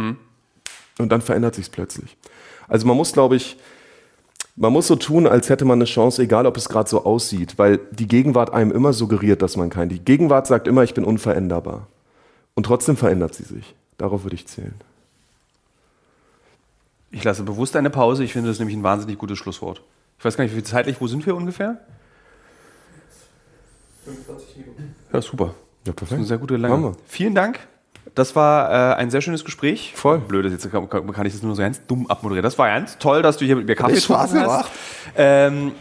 [0.98, 2.18] Und dann verändert sich es plötzlich.
[2.68, 3.58] Also man muss, glaube ich,
[4.56, 7.58] man muss so tun, als hätte man eine Chance, egal ob es gerade so aussieht,
[7.58, 9.90] weil die Gegenwart einem immer suggeriert, dass man kein.
[9.90, 11.88] Die Gegenwart sagt immer, ich bin unveränderbar.
[12.56, 13.76] Und trotzdem verändert sie sich.
[13.98, 14.76] Darauf würde ich zählen.
[17.12, 18.24] Ich lasse bewusst eine Pause.
[18.24, 19.82] Ich finde das nämlich ein wahnsinnig gutes Schlusswort.
[20.18, 21.78] Ich weiß gar nicht, wie viel zeitlich, wo sind wir ungefähr?
[24.06, 24.96] 45 Minuten.
[25.12, 25.54] Ja, super.
[25.86, 26.96] Ja, Das ist eine sehr gute wir.
[27.08, 27.60] Vielen Dank.
[28.16, 29.94] Das war äh, ein sehr schönes Gespräch.
[29.96, 30.20] Voll.
[30.20, 32.44] Blöd, jetzt kann, kann ich das nur so ganz dumm abmoderieren.
[32.44, 34.66] Das war ganz toll, dass du hier mit mir Kaffee getrunken gemacht.
[34.66, 35.14] hast.
[35.16, 35.72] Ähm,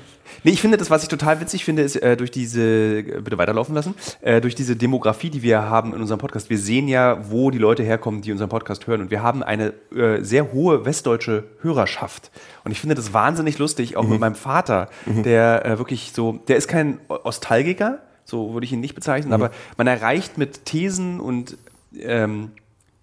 [0.43, 3.38] Nee, ich finde, das, was ich total witzig finde, ist äh, durch diese, äh, bitte
[3.38, 6.51] weiterlaufen lassen, äh, durch diese Demografie, die wir haben in unserem Podcast.
[6.51, 9.03] Wir sehen ja, wo die Leute herkommen, die unseren Podcast hören.
[9.03, 12.30] Und wir haben eine äh, sehr hohe westdeutsche Hörerschaft.
[12.64, 14.11] Und ich finde das wahnsinnig lustig, auch mhm.
[14.11, 15.22] mit meinem Vater, mhm.
[15.22, 19.34] der äh, wirklich so, der ist kein Ostalgiker, so würde ich ihn nicht bezeichnen, mhm.
[19.34, 21.59] aber man erreicht mit Thesen und
[21.99, 22.53] ähm,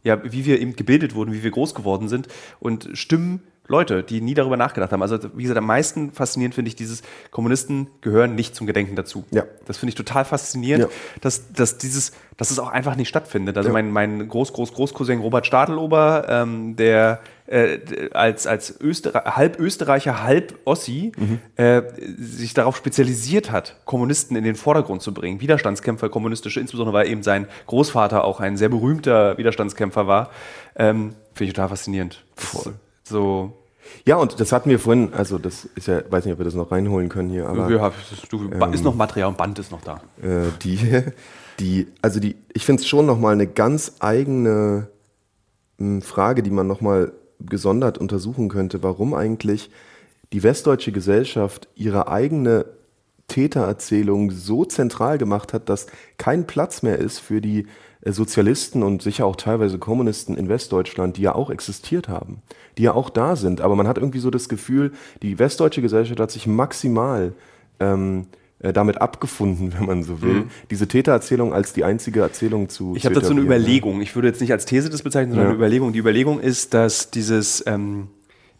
[0.03, 2.27] ja, wie wir eben gebildet wurden, wie wir groß geworden sind
[2.59, 5.01] und Stimmen Leute, die nie darüber nachgedacht haben.
[5.01, 7.01] Also, wie gesagt, am meisten faszinierend finde ich dieses,
[7.31, 9.25] Kommunisten gehören nicht zum Gedenken dazu.
[9.31, 9.43] Ja.
[9.65, 10.89] Das finde ich total faszinierend, ja.
[11.21, 13.57] dass, dass, dieses, dass es auch einfach nicht stattfindet.
[13.57, 13.73] Also, ja.
[13.73, 20.23] mein, mein Groß, Groß, Großcousin Robert Stadelober, ähm, der äh, als, als Öster halb Österreicher,
[20.23, 21.39] halb Ossi mhm.
[21.55, 21.81] äh,
[22.17, 25.41] sich darauf spezialisiert hat, Kommunisten in den Vordergrund zu bringen.
[25.41, 30.29] Widerstandskämpfer, kommunistische, insbesondere weil eben sein Großvater auch ein sehr berühmter Widerstandskämpfer war.
[30.75, 32.23] Ähm, finde ich total faszinierend.
[32.35, 32.73] Voll.
[33.07, 33.53] So.
[34.05, 36.55] Ja, und das hatten wir vorhin, also das ist ja, weiß nicht, ob wir das
[36.55, 37.69] noch reinholen können hier, aber.
[37.69, 37.91] Ja,
[38.29, 40.01] du, ähm, ist noch Material und Band ist noch da.
[40.21, 41.03] Äh, die,
[41.59, 44.87] die, also die, ich finde es schon nochmal eine ganz eigene
[45.77, 49.69] hm, Frage, die man nochmal gesondert untersuchen könnte, warum eigentlich
[50.33, 52.65] die westdeutsche Gesellschaft ihre eigene
[53.27, 55.87] Tätererzählung so zentral gemacht hat, dass
[56.17, 57.67] kein Platz mehr ist für die
[58.11, 62.41] Sozialisten und sicher auch teilweise Kommunisten in Westdeutschland, die ja auch existiert haben,
[62.77, 63.61] die ja auch da sind.
[63.61, 64.91] Aber man hat irgendwie so das Gefühl,
[65.21, 67.33] die westdeutsche Gesellschaft hat sich maximal
[67.79, 68.27] ähm,
[68.59, 70.49] äh, damit abgefunden, wenn man so will, mhm.
[70.71, 72.95] diese Tätererzählung als die einzige Erzählung zu.
[72.95, 74.01] Ich habe dazu eine Überlegung.
[74.01, 75.49] Ich würde jetzt nicht als These das bezeichnen, sondern ja.
[75.51, 75.93] eine Überlegung.
[75.93, 78.07] Die Überlegung ist, dass dieses ähm,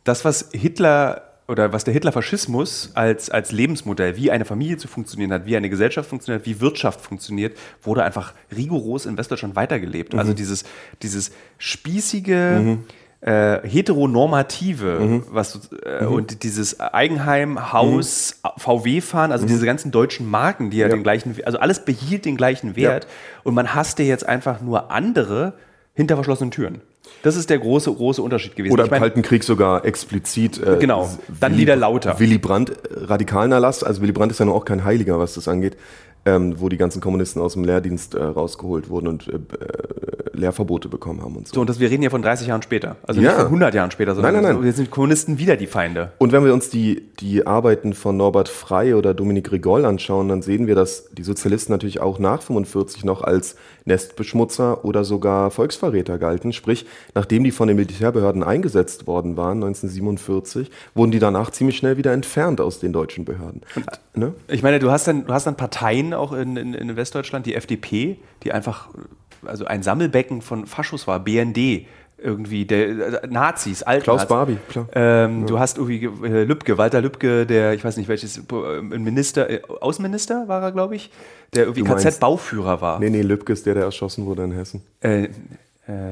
[0.04, 5.32] das, was Hitler oder was der Hitlerfaschismus als, als Lebensmodell, wie eine Familie zu funktionieren
[5.32, 10.14] hat, wie eine Gesellschaft funktioniert, wie Wirtschaft funktioniert, wurde einfach rigoros in Westdeutschland weitergelebt.
[10.14, 10.28] Also mhm.
[10.28, 10.66] Also dieses,
[11.02, 12.84] dieses spießige, mhm.
[13.22, 15.24] äh, heteronormative, mhm.
[15.30, 16.12] was äh, mhm.
[16.12, 18.50] und dieses Eigenheim, Haus, mhm.
[18.60, 19.50] VW-Fahren, also mhm.
[19.50, 23.06] diese ganzen deutschen Marken, die ja, ja, den gleichen, also alles behielt den gleichen Wert
[23.06, 23.10] ja.
[23.44, 25.54] und man hasste jetzt einfach nur andere
[25.94, 26.82] hinter verschlossenen Türen.
[27.24, 28.74] Das ist der große, große Unterschied gewesen.
[28.74, 30.62] Oder im Kalten Krieg sogar explizit.
[30.62, 32.20] Äh, genau, dann Willy, wieder lauter.
[32.20, 32.74] Willy Brandt, äh,
[33.06, 33.84] radikalen Erlass.
[33.84, 35.78] Also Willy Brandt ist ja noch auch kein Heiliger, was das angeht
[36.28, 39.97] ähm, wo die ganzen Kommunisten aus dem Lehrdienst äh, rausgeholt wurden und äh, äh
[40.38, 41.56] Lehrverbote bekommen haben und so.
[41.56, 42.96] So, und das, wir reden ja von 30 Jahren später.
[43.04, 43.30] Also ja.
[43.30, 44.64] nicht von 100 Jahren später, sondern nein, nein, nein.
[44.64, 46.12] wir sind Kommunisten wieder die Feinde.
[46.18, 50.42] Und wenn wir uns die, die Arbeiten von Norbert Frey oder Dominique Rigoll anschauen, dann
[50.42, 56.18] sehen wir, dass die Sozialisten natürlich auch nach 45 noch als Nestbeschmutzer oder sogar Volksverräter
[56.18, 56.54] galten.
[56.54, 56.86] Sprich,
[57.16, 62.14] nachdem die von den Militärbehörden eingesetzt worden waren, 1947, wurden die danach ziemlich schnell wieder
[62.14, 63.62] entfernt aus den deutschen Behörden.
[63.76, 63.86] Und,
[64.16, 64.34] ne?
[64.48, 67.56] Ich meine, du hast dann, du hast dann Parteien auch in, in, in Westdeutschland, die
[67.56, 68.90] FDP, die einfach
[69.48, 71.86] also ein Sammelbecken von Faschos war, BND,
[72.18, 74.88] irgendwie der äh, Nazis, Alt Klaus Barbie, klar.
[74.94, 75.46] Ähm, ja.
[75.48, 79.62] Du hast irgendwie äh, Lübcke, Walter Lübcke, der, ich weiß nicht welches, äh, Minister, äh,
[79.82, 81.12] Außenminister war er, glaube ich,
[81.54, 83.00] der irgendwie KZ-Bauführer war.
[83.00, 84.82] Nee, nee, Lübcke ist der, der erschossen wurde in Hessen.
[85.02, 85.30] Äh, äh,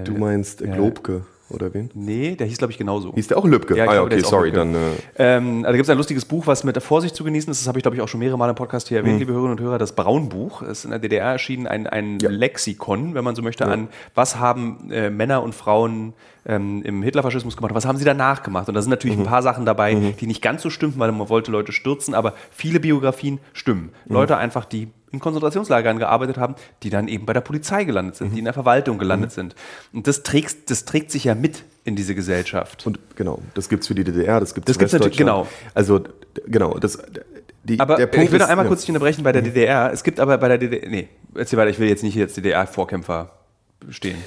[0.04, 1.24] du meinst Globke.
[1.50, 1.92] Oder wen?
[1.94, 3.14] Nee, der hieß, glaube ich, genauso.
[3.14, 3.78] Hieß der auch Lübcke?
[3.78, 4.52] Ja, ah, ja, okay, sorry.
[4.52, 4.78] Dann, äh
[5.18, 7.62] ähm, also gibt es ein lustiges Buch, was mit der Vorsicht zu genießen ist.
[7.62, 9.20] Das habe ich, glaube ich, auch schon mehrere Mal im Podcast hier erwähnt, mhm.
[9.20, 9.78] liebe Hörerinnen und Hörer.
[9.78, 12.30] Das Braunbuch ist in der DDR erschienen, ein, ein ja.
[12.30, 13.70] Lexikon, wenn man so möchte, ja.
[13.70, 16.14] an was haben äh, Männer und Frauen
[16.48, 18.68] ähm, im Hitlerfaschismus gemacht, was haben sie danach gemacht.
[18.68, 19.24] Und da sind natürlich mhm.
[19.24, 20.18] ein paar Sachen dabei, mhm.
[20.18, 23.92] die nicht ganz so stimmen, weil man wollte Leute stürzen, aber viele Biografien stimmen.
[24.06, 24.14] Mhm.
[24.14, 28.30] Leute einfach, die in Konzentrationslagern gearbeitet haben, die dann eben bei der Polizei gelandet sind,
[28.30, 28.34] mhm.
[28.34, 29.36] die in der Verwaltung gelandet mhm.
[29.36, 29.56] sind.
[29.94, 32.86] Und das trägt, das trägt sich ja mit in diese Gesellschaft.
[32.86, 35.48] Und genau, das gibt es für die DDR, das gibt es Das natürlich, genau.
[35.74, 36.02] Also,
[36.48, 37.00] genau, das.
[37.64, 38.70] Die, aber ich will noch einmal ja.
[38.70, 39.48] kurz unterbrechen bei der mhm.
[39.48, 39.92] DDR.
[39.92, 42.34] Es gibt aber bei der DDR, nee, erzähl weiter, ich will jetzt nicht hier als
[42.34, 43.32] DDR-Vorkämpfer
[43.90, 44.18] stehen.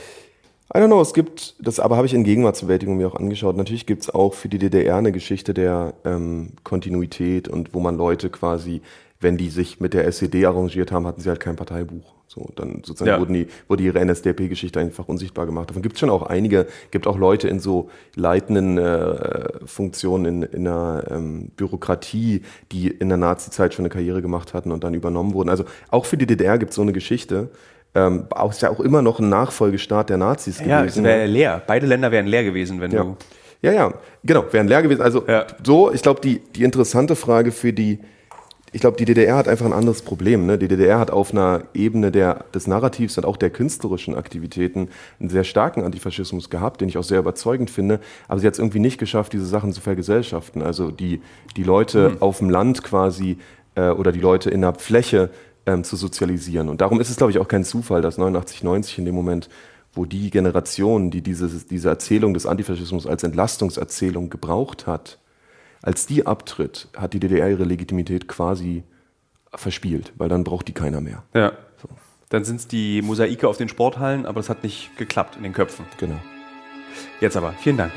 [0.74, 3.56] I don't know, es gibt, das aber habe ich in Gegenwartsbewältigung mir auch angeschaut.
[3.56, 7.96] Natürlich gibt es auch für die DDR eine Geschichte der ähm, Kontinuität und wo man
[7.96, 8.82] Leute quasi
[9.20, 12.14] wenn die sich mit der SED arrangiert haben, hatten sie halt kein Parteibuch.
[12.28, 13.18] So, dann sozusagen ja.
[13.18, 15.70] wurden die, wurde ihre NSDAP-Geschichte einfach unsichtbar gemacht.
[15.70, 20.42] Davon gibt es schon auch einige, gibt auch Leute in so leitenden äh, Funktionen in,
[20.42, 24.92] in der ähm, Bürokratie, die in der Nazi-Zeit schon eine Karriere gemacht hatten und dann
[24.92, 25.48] übernommen wurden.
[25.48, 27.48] Also auch für die DDR gibt es so eine Geschichte.
[27.94, 31.04] Ähm, auch, ist ja auch immer noch ein Nachfolgestaat der Nazis ja, gewesen.
[31.04, 31.62] Ja, es wäre leer.
[31.66, 33.02] Beide Länder wären leer gewesen, wenn ja.
[33.04, 33.16] du.
[33.62, 35.00] Ja, ja, genau, wären leer gewesen.
[35.00, 35.46] Also ja.
[35.64, 37.98] so, ich glaube, die, die interessante Frage für die
[38.72, 40.46] ich glaube, die DDR hat einfach ein anderes Problem.
[40.46, 40.58] Ne?
[40.58, 44.88] Die DDR hat auf einer Ebene der, des Narrativs und auch der künstlerischen Aktivitäten
[45.20, 48.00] einen sehr starken Antifaschismus gehabt, den ich auch sehr überzeugend finde.
[48.28, 50.62] Aber sie hat es irgendwie nicht geschafft, diese Sachen zu vergesellschaften.
[50.62, 51.20] Also die,
[51.56, 52.22] die Leute mhm.
[52.22, 53.38] auf dem Land quasi
[53.74, 55.30] äh, oder die Leute in der Fläche
[55.66, 56.68] ähm, zu sozialisieren.
[56.68, 59.48] Und darum ist es, glaube ich, auch kein Zufall, dass 89, 90 in dem Moment
[59.94, 65.18] wo die Generation, die diese, diese Erzählung des Antifaschismus als Entlastungserzählung gebraucht hat,
[65.82, 68.82] Als die abtritt, hat die DDR ihre Legitimität quasi
[69.54, 71.22] verspielt, weil dann braucht die keiner mehr.
[71.34, 71.52] Ja.
[72.28, 75.52] Dann sind es die Mosaike auf den Sporthallen, aber das hat nicht geklappt in den
[75.52, 75.86] Köpfen.
[75.98, 76.18] Genau.
[77.20, 77.92] Jetzt aber, vielen Dank.